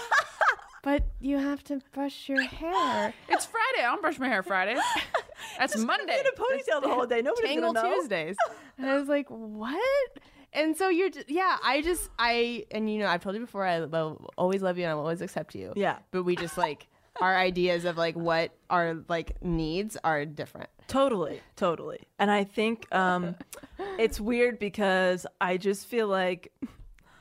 [0.86, 3.12] but you have to brush your hair.
[3.28, 3.80] it's Friday.
[3.80, 4.76] I don't brush my hair Friday.
[5.58, 6.20] That's Monday.
[6.20, 7.22] in a ponytail the whole day.
[7.22, 7.96] Nobody's Tangle gonna know.
[7.96, 8.36] Tuesdays.
[8.78, 10.18] And I was like, what?
[10.52, 13.64] And so you're, just, yeah, I just, I, and you know, I've told you before,
[13.64, 15.72] I will always love you and I will always accept you.
[15.74, 15.96] Yeah.
[16.12, 16.86] But we just like,
[17.20, 20.68] our ideas of like what our like needs are different.
[20.86, 22.00] Totally, totally.
[22.18, 23.34] And I think um,
[23.98, 26.52] it's weird because I just feel like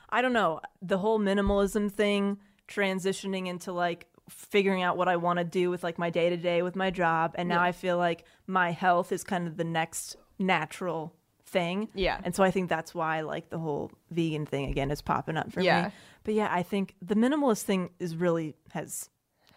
[0.10, 2.38] I don't know the whole minimalism thing
[2.68, 6.38] transitioning into like figuring out what I want to do with like my day to
[6.38, 9.64] day with my job, and now I feel like my health is kind of the
[9.64, 11.14] next natural
[11.46, 11.90] thing.
[11.94, 12.20] Yeah.
[12.24, 15.52] And so I think that's why like the whole vegan thing again is popping up
[15.52, 15.86] for Yeah.
[15.86, 15.92] me.
[16.24, 19.10] But yeah, I think the minimalist thing is really has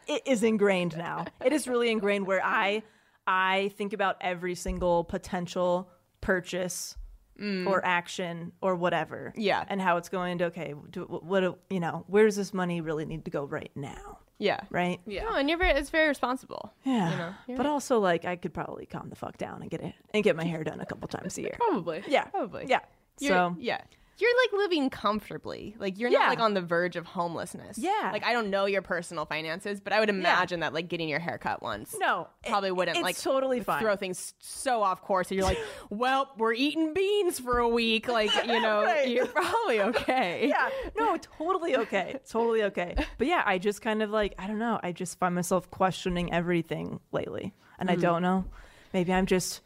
[0.06, 1.24] it is ingrained now.
[1.44, 2.82] It is really ingrained where I
[3.26, 5.90] I think about every single potential
[6.20, 6.96] purchase
[7.38, 7.80] or mm.
[7.84, 9.32] action or whatever.
[9.36, 9.64] Yeah.
[9.68, 12.80] And how it's going to okay, do, what do- you know, where does this money
[12.80, 14.18] really need to go right now?
[14.38, 14.60] Yeah.
[14.70, 15.00] Right?
[15.06, 15.24] Yeah.
[15.24, 16.72] No, and you're very it's very responsible.
[16.84, 17.10] Yeah.
[17.10, 19.80] You know, you're but also like I could probably calm the fuck down and get
[19.80, 21.56] it and get my hair done a couple times a year.
[21.58, 22.02] Probably.
[22.06, 22.24] Yeah.
[22.24, 22.66] Probably.
[22.68, 22.80] Yeah.
[23.20, 23.80] You're, so yeah.
[24.20, 25.76] You're like living comfortably.
[25.78, 26.18] Like you're Yeah.
[26.20, 27.78] not like on the verge of homelessness.
[27.78, 28.10] Yeah.
[28.12, 31.20] Like I don't know your personal finances, but I would imagine that like getting your
[31.20, 31.94] hair cut once.
[31.98, 33.80] No, Probably it- wouldn't like totally fine.
[33.80, 35.30] throw things so off course.
[35.30, 35.58] And you're like,
[35.90, 38.08] well, we're eating beans for a week.
[38.08, 39.08] Like, you know, Right.
[39.08, 40.48] you're probably okay.
[40.48, 42.94] yeah, no, totally okay, totally okay.
[43.18, 44.80] But yeah, I just kind of like I don't know.
[44.82, 48.00] I just find myself questioning everything lately, and I mm.
[48.00, 48.44] don't know.
[48.92, 49.60] Maybe I'm just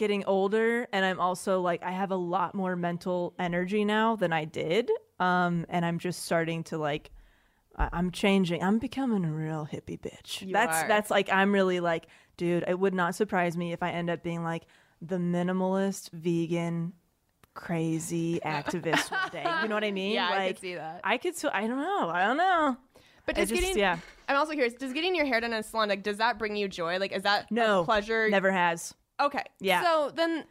[0.00, 4.32] getting older, and I'm also like I have a lot more mental energy now than
[4.32, 4.90] I did,
[5.20, 7.10] um, and I'm just starting to like.
[7.76, 8.64] I- I'm changing.
[8.64, 10.42] I'm becoming a real hippie bitch.
[10.42, 10.88] You that's are.
[10.88, 12.64] that's like I'm really like, dude.
[12.66, 14.64] It would not surprise me if I end up being like
[15.00, 16.94] the minimalist vegan
[17.54, 19.44] crazy activist one day.
[19.62, 20.14] You know what I mean?
[20.14, 21.00] Yeah, I could see that.
[21.04, 21.36] I could.
[21.36, 22.10] So I don't know.
[22.10, 22.76] I don't know.
[23.26, 23.98] But does just- getting yeah.
[24.28, 26.56] I'm also curious, does getting your hair done in a salon like does that bring
[26.56, 26.98] you joy?
[26.98, 28.28] Like is that No a pleasure?
[28.28, 28.94] Never has.
[29.20, 29.44] Okay.
[29.60, 29.82] Yeah.
[29.82, 30.44] So then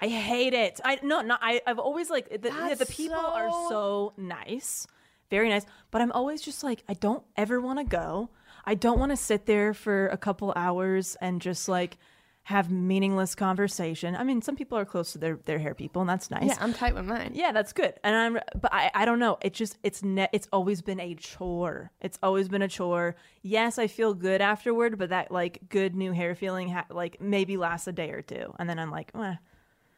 [0.00, 0.80] I hate it.
[0.84, 1.36] I no, no.
[1.40, 4.86] I, I've always like the, the people are so nice,
[5.30, 5.64] very nice.
[5.90, 8.30] But I'm always just like I don't ever want to go.
[8.64, 11.98] I don't want to sit there for a couple hours and just like
[12.46, 14.14] have meaningless conversation.
[14.14, 16.46] I mean, some people are close to their their hair people, and that's nice.
[16.46, 17.32] Yeah, I'm tight with mine.
[17.34, 17.94] Yeah, that's good.
[18.04, 19.36] And I'm, but I, I don't know.
[19.42, 21.90] It just, it's ne- it's always been a chore.
[22.00, 23.16] It's always been a chore.
[23.42, 27.56] Yes, I feel good afterward, but that like good new hair feeling, ha- like maybe
[27.56, 29.34] lasts a day or two, and then I'm like, eh,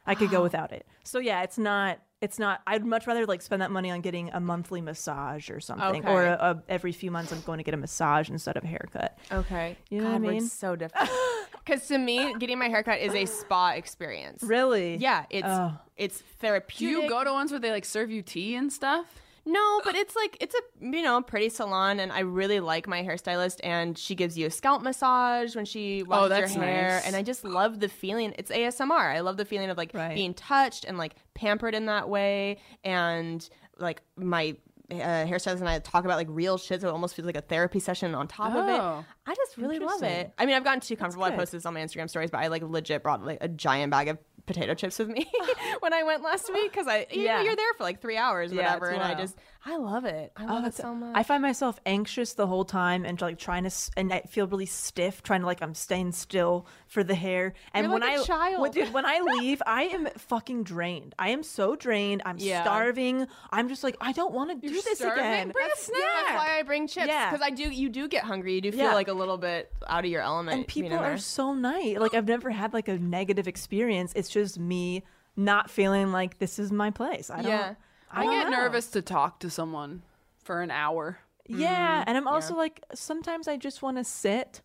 [0.07, 0.87] I could go without it.
[1.05, 2.63] So yeah, it's not, it's not.
[2.67, 6.25] I'd much rather like spend that money on getting a monthly massage or something, or
[6.25, 9.19] a, a, every few months I'm going to get a massage instead of a haircut.
[9.31, 9.77] Okay.
[9.91, 10.49] You know what I God, we're mean?
[10.49, 11.11] so different.
[11.69, 14.43] Because to me, getting my haircut is a spa experience.
[14.43, 14.97] Really?
[14.97, 15.73] Yeah, it's Oh.
[15.97, 17.03] it's Do therapeutic.
[17.03, 19.07] you go to ones where they like serve you tea and stuff?
[19.45, 23.03] No, but it's like it's a you know pretty salon, and I really like my
[23.03, 26.89] hairstylist, and she gives you a scalp massage when she oh, washes that's your hair,
[26.97, 27.07] nice.
[27.07, 28.35] and I just love the feeling.
[28.39, 29.15] It's ASMR.
[29.17, 30.15] I love the feeling of like Right.
[30.15, 33.49] being touched and like pampered in that way, and
[33.79, 34.57] like my.
[34.91, 34.95] Uh,
[35.27, 37.79] hairstylist and I talk about like real shit, so it almost feels like a therapy
[37.79, 38.99] session on top of Oh.
[39.01, 39.05] it.
[39.31, 40.33] I just really love it.
[40.39, 41.25] I mean, I've gotten too comfortable.
[41.25, 43.91] I posted this on my Instagram stories, but I like legit brought like a giant
[43.91, 44.17] bag of
[44.47, 45.31] potato chips with me
[45.81, 47.37] when I went last week because I, you Yeah.
[47.37, 49.37] know, you're there for like three hours, Yeah, whatever, and I just,
[49.71, 50.33] I love it.
[50.35, 51.13] I oh, love it so much.
[51.15, 54.65] I find myself anxious the whole time and like trying to, and I feel really
[54.65, 57.53] stiff, trying to like I'm staying still for the hair.
[57.75, 58.61] And You're when like a I, child.
[58.63, 61.15] when- dude, when I leave, I am fucking drained.
[61.19, 62.23] I am so drained.
[62.25, 62.63] I'm Yeah.
[62.63, 63.27] starving.
[63.51, 65.23] I'm just like I don't want to do You're this starving?
[65.25, 65.51] again.
[65.51, 66.01] Bring a snack.
[66.01, 67.31] That's why I bring chips Yeah.
[67.31, 67.65] because I do.
[67.71, 68.55] You do get hungry.
[68.55, 68.95] You do feel Yeah.
[68.95, 70.55] like a little bit out of your element.
[70.57, 71.19] and being people in are there.
[71.19, 71.99] so nice.
[71.99, 74.15] Like I've never had like a negative experience.
[74.17, 75.03] It's just me
[75.37, 77.29] not feeling like this is my place.
[77.29, 77.77] I don't.
[78.13, 78.21] Yeah.
[78.21, 78.59] I, get know.
[78.59, 80.03] nervous to talk to someone
[80.45, 81.19] for an hour.
[81.47, 84.61] Yeah, and I'm also like sometimes I just want to sit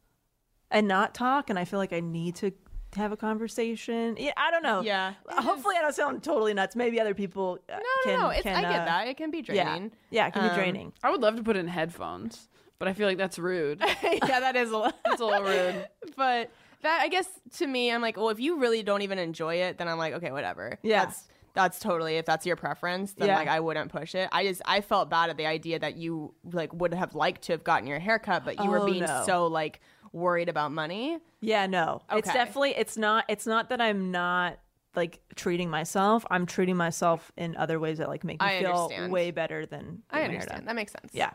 [0.70, 2.52] and not talk, and I feel like I need to
[2.96, 4.16] have a conversation.
[4.20, 4.82] Yeah, I don't know.
[4.82, 5.14] Yeah.
[5.30, 6.76] hopefully I don't sound totally nuts.
[6.76, 7.60] Maybe other people.
[7.70, 8.30] Uh, No, can, no, no.
[8.30, 9.08] It's, can, I get uh, that.
[9.08, 9.92] It can be draining.
[10.12, 10.94] yeah, it can be Um, draining.
[11.04, 13.82] I would love to put in headphones, but I feel like that's rude.
[14.04, 14.96] yeah, that is a lot.
[15.06, 15.88] That's a little rude.
[16.18, 17.28] but that I guess
[17.58, 20.14] to me, I'm like, well, if you really don't even enjoy it, then I'm like,
[20.16, 20.80] okay, whatever.
[20.84, 21.06] Yeah.
[21.06, 23.36] That's that's totally if that's your preference, then Yeah.
[23.38, 24.28] like I wouldn't push it.
[24.32, 27.54] I just I felt bad at the idea that you like would have liked to
[27.54, 29.24] have gotten your haircut, but you were Oh, being no.
[29.26, 29.80] so like
[30.12, 31.20] worried about money.
[31.42, 33.26] Yeah, no, it's definitely it's not.
[33.28, 34.58] It's not that I'm not
[34.96, 36.26] like treating myself.
[36.30, 39.12] I'm treating myself in other ways that like make me I feel understand.
[39.12, 40.04] way better than.
[40.10, 40.68] I getting my hair understand.
[40.68, 41.12] That makes sense.
[41.14, 41.32] Yeah.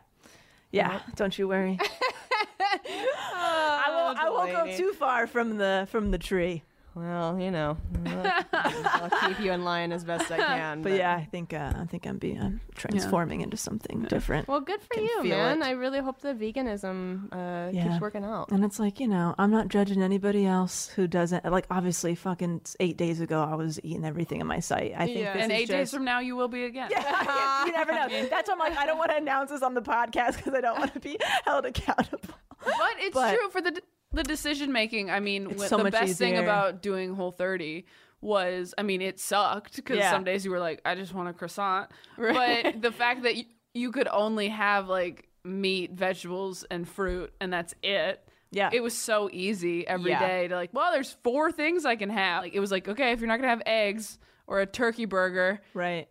[0.70, 1.78] Yeah, don't you worry.
[2.60, 4.20] I will.
[4.20, 6.62] I won't go too far from the from the tree.
[6.94, 7.76] Well, you know,
[8.52, 10.82] I'll keep you in line as best I can.
[10.82, 14.48] But yeah, I think uh, I think I'm being I'm transforming into something different.
[14.48, 15.62] Well, good for Can you, man.
[15.62, 15.66] it.
[15.66, 17.84] I really hope the veganism uh, Yeah.
[17.88, 18.50] keeps working out.
[18.50, 21.44] And it's like, you know, I'm not judging anybody else who doesn't.
[21.44, 24.92] Like, obviously, fucking eight days ago, I was eating everything in my sight.
[24.96, 25.34] I think Yeah.
[25.34, 26.88] this and is eight days from now, you will be again.
[26.90, 28.08] Yeah, you never know.
[28.28, 30.60] That's why I'm like, I don't want to announce this on the podcast because I
[30.60, 32.34] don't want to be held accountable.
[32.64, 33.80] But it's But- true for the
[34.18, 35.10] the decision making.
[35.10, 37.86] I mean, wh- so the best thing about doing Whole 30
[38.20, 40.10] was, I mean, it sucked because Yeah.
[40.10, 41.90] some days you were like, I just want a croissant.
[42.18, 43.44] But the fact that you,
[43.74, 48.22] you could only have like meat, vegetables, and fruit, and that's it.
[48.50, 48.70] Yeah.
[48.72, 50.48] It was so easy every day Yeah.
[50.48, 52.42] to like, well, there's four things I can have.
[52.42, 55.60] Like, it was like, okay, if you're not gonna have eggs or a turkey burger,
[55.74, 56.08] Right.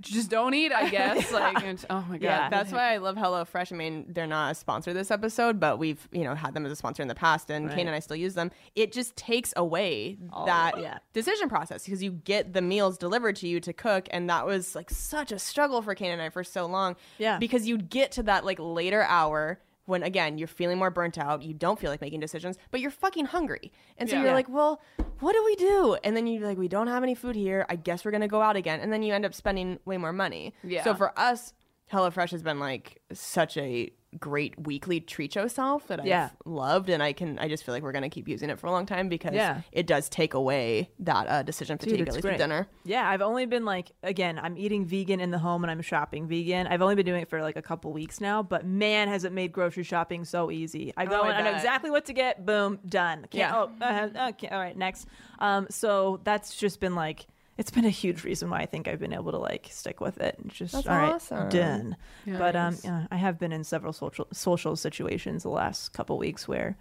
[0.00, 0.72] Just don't eat.
[0.72, 1.30] I guess.
[1.36, 2.48] Like, it's, oh my god, Yeah.
[2.48, 3.70] That's why I love HelloFresh.
[3.70, 6.72] I mean, they're not a sponsor this episode, but we've you know had them as
[6.72, 8.50] a sponsor in the past, and Kane and I still use them.
[8.74, 10.16] It just takes away
[10.46, 10.98] that yeah.
[11.12, 14.74] decision process because you get the meals delivered to you to cook, and that was
[14.74, 16.96] like such a struggle for Kane and I for so long.
[17.18, 17.38] Yeah.
[17.38, 19.60] because you'd get to that like later hour.
[19.86, 22.90] When again you're feeling more burnt out, you don't feel like making decisions, but you're
[22.90, 24.20] fucking hungry, and so Yeah.
[24.22, 24.34] you're Yeah.
[24.34, 24.80] like, "Well,
[25.20, 27.64] what do we do?" And then you're like, "We don't have any food here.
[27.68, 30.12] I guess we're gonna go out again." And then you end up spending way more
[30.12, 30.54] money.
[30.62, 30.84] Yeah.
[30.84, 31.54] So for us,
[31.92, 36.30] HelloFresh has been like such a great weekly treat yourself that I've Yeah.
[36.46, 38.70] loved, and I can I just feel like we're gonna keep using it for a
[38.72, 39.60] long time because Yeah.
[39.72, 42.32] it does take away that uh, decision fatigue Dude, at it's least great.
[42.32, 42.66] with dinner.
[42.84, 46.26] Yeah, I've only been like again, I'm eating vegan in the home and I'm shopping
[46.28, 46.66] vegan.
[46.66, 49.32] I've only been doing it for like a couple weeks now, but man, has it
[49.32, 50.94] made grocery shopping so easy.
[50.96, 52.46] I go Oh, I and I know exactly what to get.
[52.46, 53.26] Boom, done.
[53.30, 53.54] Can't, Yeah.
[53.54, 54.48] Oh, uh, okay.
[54.48, 55.06] All right, next.
[55.40, 57.26] Um, so that's just been like.
[57.58, 60.20] It's been a huge reason why I think I've been able to like stick with
[60.20, 61.48] it and just That's all right, awesome.
[61.48, 61.96] done.
[62.26, 66.46] But um, yeah, I have been in several social social situations the last couple weeks
[66.46, 66.76] where,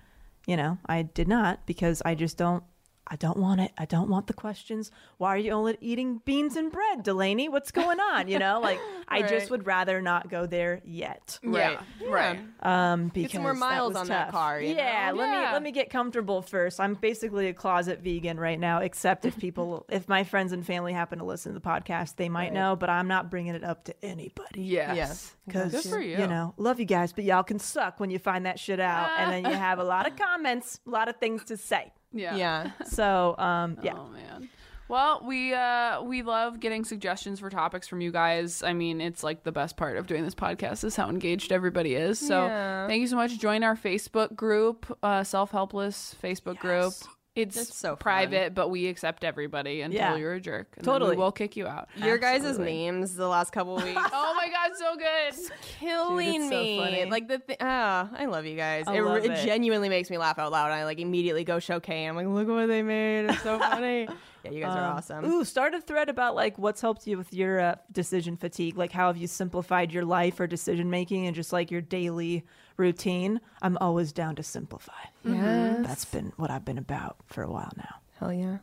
[0.46, 2.64] you know, I did not because I just don't.
[3.08, 3.72] I don't want it.
[3.78, 4.90] I don't want the questions.
[5.18, 7.50] Why are you only eating beans and bread, Delanie?
[7.52, 8.28] What's going on?
[8.28, 11.38] You know, like I just would rather not go there yet.
[11.44, 11.78] right,
[12.08, 12.40] right.
[12.62, 15.18] Um, because Get some more miles was on that car, you yeah, know?
[15.18, 15.54] let me Yeah.
[15.54, 16.80] let me get comfortable first.
[16.80, 20.92] I'm basically a closet vegan right now, except if people, if my friends and family
[20.94, 22.76] happen to listen to the podcast, they might know.
[22.76, 24.64] But I'm not bringing it up to anybody.
[24.64, 24.96] Yes.
[24.96, 25.36] Yes.
[25.46, 26.18] Because Good for you.
[26.18, 29.12] you know, love you guys, but y'all can suck when you find that shit out,
[29.20, 31.94] and then you have a lot of comments, a lot of things to say.
[32.16, 32.36] Yeah.
[32.36, 32.72] Yeah.
[32.88, 34.50] So, um, yeah, Oh man.
[34.88, 38.62] Well, we uh we love getting suggestions for topics from you guys.
[38.62, 41.96] I mean, it's like the best part of doing this podcast is how engaged everybody
[41.96, 42.20] is.
[42.20, 42.86] So, Yeah.
[42.88, 43.38] thank you so much.
[43.40, 46.94] Join our Facebook group, uh Self Helpless Facebook group.
[47.36, 47.98] It's, It's so fun.
[47.98, 50.16] private, but we accept everybody until Yeah.
[50.16, 50.74] you're a jerk.
[50.78, 51.12] And Totally.
[51.12, 51.90] we will kick you out.
[51.98, 52.90] Your guys' Absolutely.
[52.92, 53.88] memes the last couple weeks.
[54.14, 55.52] Oh my god, so good.
[55.80, 56.80] killing Dude, it's so me.
[56.80, 57.06] funny.
[57.06, 58.86] Like the th- ah, I love you guys.
[58.88, 59.46] I it, love it it.
[59.46, 60.72] genuinely makes me laugh out loud.
[60.72, 62.06] I like immediately go show Kay.
[62.06, 63.26] I'm like, look what they made.
[63.30, 64.08] It's so funny.
[64.46, 65.26] yeah, you guys are awesome.
[65.26, 68.78] Ooh, start a thread about like what's helped you with your uh, decision fatigue.
[68.78, 72.46] Like how have you simplified your life or decision making and just like your daily
[72.78, 73.42] routine.
[73.62, 74.94] I'm always down to simplify.
[75.24, 75.86] Yes.
[75.86, 77.96] That's been what I've been about for a while now.
[78.20, 78.58] Hell yeah.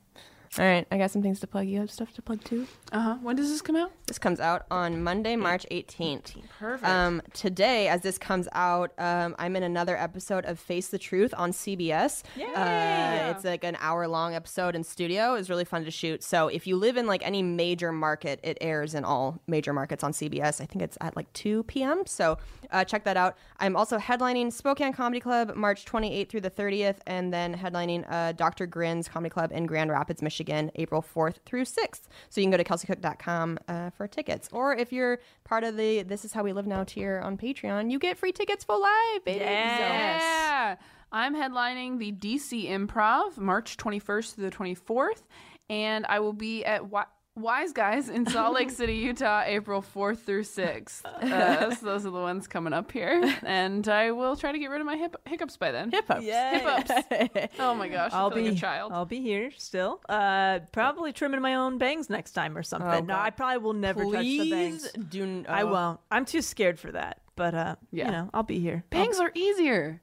[0.58, 1.66] All right, I got some things to plug.
[1.66, 2.66] You have stuff to plug too.
[2.92, 3.16] Uh huh.
[3.22, 3.90] When does this come out?
[4.06, 6.36] This comes out on Monday, March 18th.
[6.58, 6.86] Perfect.
[6.86, 11.32] Um, today, as this comes out, um, I'm in another episode of Face the Truth
[11.38, 12.22] on CBS.
[12.54, 15.32] Uh, it's like an hour long episode in studio.
[15.36, 16.22] It's really fun to shoot.
[16.22, 20.04] So if you live in like any major market, it airs in all major markets
[20.04, 20.60] on CBS.
[20.60, 22.02] I think it's at like 2 p.m.
[22.04, 22.36] So
[22.70, 23.38] uh, check that out.
[23.58, 28.32] I'm also headlining Spokane Comedy Club March 28th through the 30th, and then headlining uh,
[28.32, 28.66] Dr.
[28.66, 32.02] Grin's Comedy Club in Grand Rapids, Michigan, April 4th through 6th.
[32.30, 34.48] So you can go to kelseycook.com uh, for tickets.
[34.52, 37.90] Or if you're part of the This Is How We Live Now tier on Patreon,
[37.90, 39.40] you get free tickets for live, baby.
[39.40, 40.76] Yeah.
[41.10, 45.22] I'm headlining the DC Improv March 21st through the 24th,
[45.68, 50.18] and I will be at Wi- Wise Guys in Salt Lake City, Utah, April 4th
[50.18, 51.02] through 6th.
[51.32, 54.66] Uh, so those are the ones coming up here, and I will try to get
[54.70, 55.90] rid of my hip- hiccups by then.
[55.90, 56.20] Hip hop.
[56.20, 57.54] Hiccups.
[57.58, 58.92] Oh my gosh, I'll I feel be like a child.
[58.92, 60.00] I'll be here still.
[60.08, 63.06] Uh, probably trimming my own bangs next time or something.
[63.06, 63.20] no, God.
[63.26, 64.92] I probably will never touch the Please bangs.
[65.08, 65.66] do n- I oh.
[65.72, 66.00] won't.
[66.10, 67.20] I'm too scared for that.
[67.34, 68.06] But uh, Yeah.
[68.06, 68.84] you know, I'll be here.
[68.90, 70.01] Bangs are easier.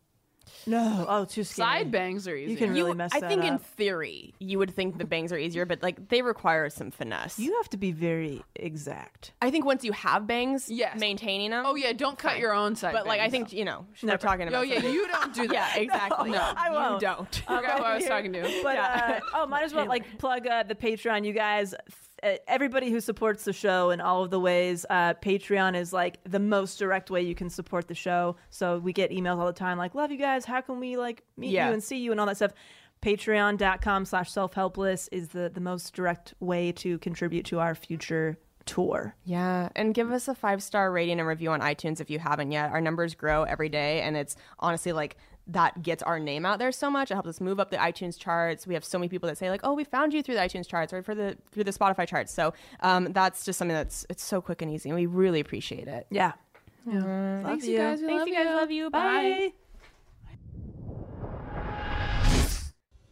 [0.68, 1.68] No, oh, too scary.
[1.68, 2.50] Side bangs are easier.
[2.52, 5.32] You can really You- mess I that think in theory you would think the bangs
[5.34, 7.40] are easier, but like they require some finesse.
[7.40, 9.32] You have to be very exact.
[9.42, 11.00] I think once you have bangs, Yes.
[11.00, 11.66] maintaining them.
[11.66, 12.94] Oh yeah, don't cut your own side.
[12.94, 13.32] but like I bangs.
[13.32, 14.60] think you know we're talking about.
[14.60, 15.54] Oh yeah, something- you don't do that.
[15.76, 16.32] yeah, exactly.
[16.32, 17.02] No, I won't.
[17.02, 17.42] You don't.
[17.48, 18.60] I forgot who I was talking to.
[18.64, 21.26] But uh, oh, might as well like plug uh, the Patreon.
[21.26, 21.78] You guys, uh,
[22.48, 26.40] everybody who supports the show in all of the ways, uh, Patreon is like the
[26.40, 28.36] most direct way you can support the show.
[28.50, 30.46] So we get emails all the time like, "Love you guys.
[30.46, 31.68] How can we like meet Yeah.
[31.68, 32.52] you and see you and all that stuff."
[33.02, 38.38] Patreon.com slash self helpless is the, the most direct way to contribute to our future
[38.66, 39.16] tour.
[39.24, 42.52] Yeah, and give us a five star rating and review on iTunes if you haven't
[42.52, 42.72] yet.
[42.72, 45.18] Our numbers grow every day, and it's honestly like
[45.50, 47.12] that gets our name out there so much.
[47.12, 48.66] It helps us move up the iTunes charts.
[48.66, 50.68] We have so many people that say like, "Oh, we found you through the iTunes
[50.68, 54.24] charts or for the through the Spotify charts." So um, that's just something that's it's
[54.24, 56.08] so quick and easy, and we really appreciate it.
[56.10, 56.34] Yeah.
[56.86, 58.02] Thanks, you guys.
[58.02, 58.46] We Thanks, love you guys.
[58.48, 58.90] Love you.
[58.90, 59.22] Bye.
[59.22, 59.52] You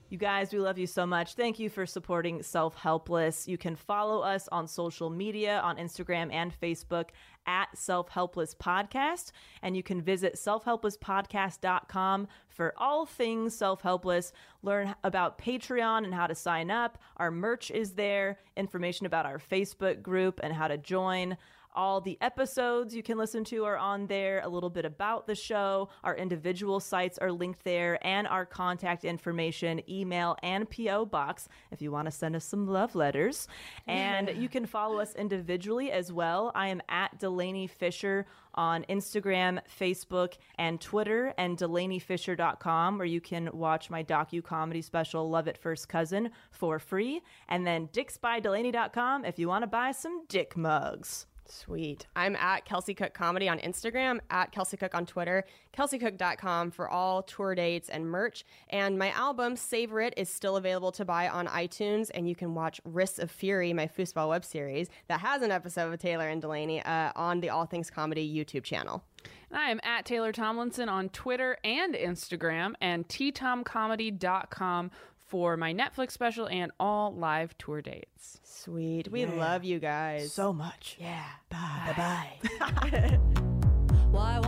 [0.10, 1.34] You guys, we love you so much.
[1.34, 3.46] Thank you for supporting Self Helpless.
[3.46, 7.10] You can follow us on social media on Instagram and Facebook
[7.48, 9.32] at Self Helpless Podcast.
[9.62, 14.34] And you can visit selfhelplesspodcast.com for all things self helpless.
[14.62, 16.98] Learn about Patreon and how to sign up.
[17.18, 21.38] Our merch is there, information about our Facebook group and how to join.
[21.76, 25.36] All the episodes you can listen to are on there, a little bit about the
[25.36, 25.90] show.
[26.04, 31.06] Our individual sites are linked there, and our contact information, email, and P.O.
[31.06, 33.48] box if you want to send us some love letters.
[33.88, 36.52] And you can follow us individually as well.
[36.56, 43.50] I am at Delanie Fischer on Instagram, Facebook, and Twitter, and DelanieFischer.com, where you can
[43.54, 47.22] watch my docu comedy special, Love It First Cousin, for free.
[47.48, 51.28] And then DicksByDelanie.com if you want to buy some dick mugs.
[51.50, 52.08] Sweet.
[52.16, 55.44] I'm at Kelsey Cook Comedy on Instagram, at Kelsey Cook on Twitter,
[55.76, 58.46] kelseycook.com for all tour dates and merch.
[58.70, 62.10] And my album, Savor It, is still available to buy on iTunes.
[62.14, 65.90] And you can watch Risks of Fury, my foosball web series that has an episode
[65.92, 69.04] with Taylor and Delanie uh, on the All Things Comedy YouTube channel.
[69.52, 74.92] I am at Taylor Tomlinson on Twitter and Instagram and ttomcomedy.com
[75.28, 78.40] for my Netflix special and all live tour dates.
[78.44, 79.12] Sweet.
[79.12, 80.34] We love you guys.
[80.34, 80.98] So much.
[81.00, 81.26] yeah.
[81.50, 81.94] Bye.
[81.96, 83.20] Bye.
[84.12, 84.40] Why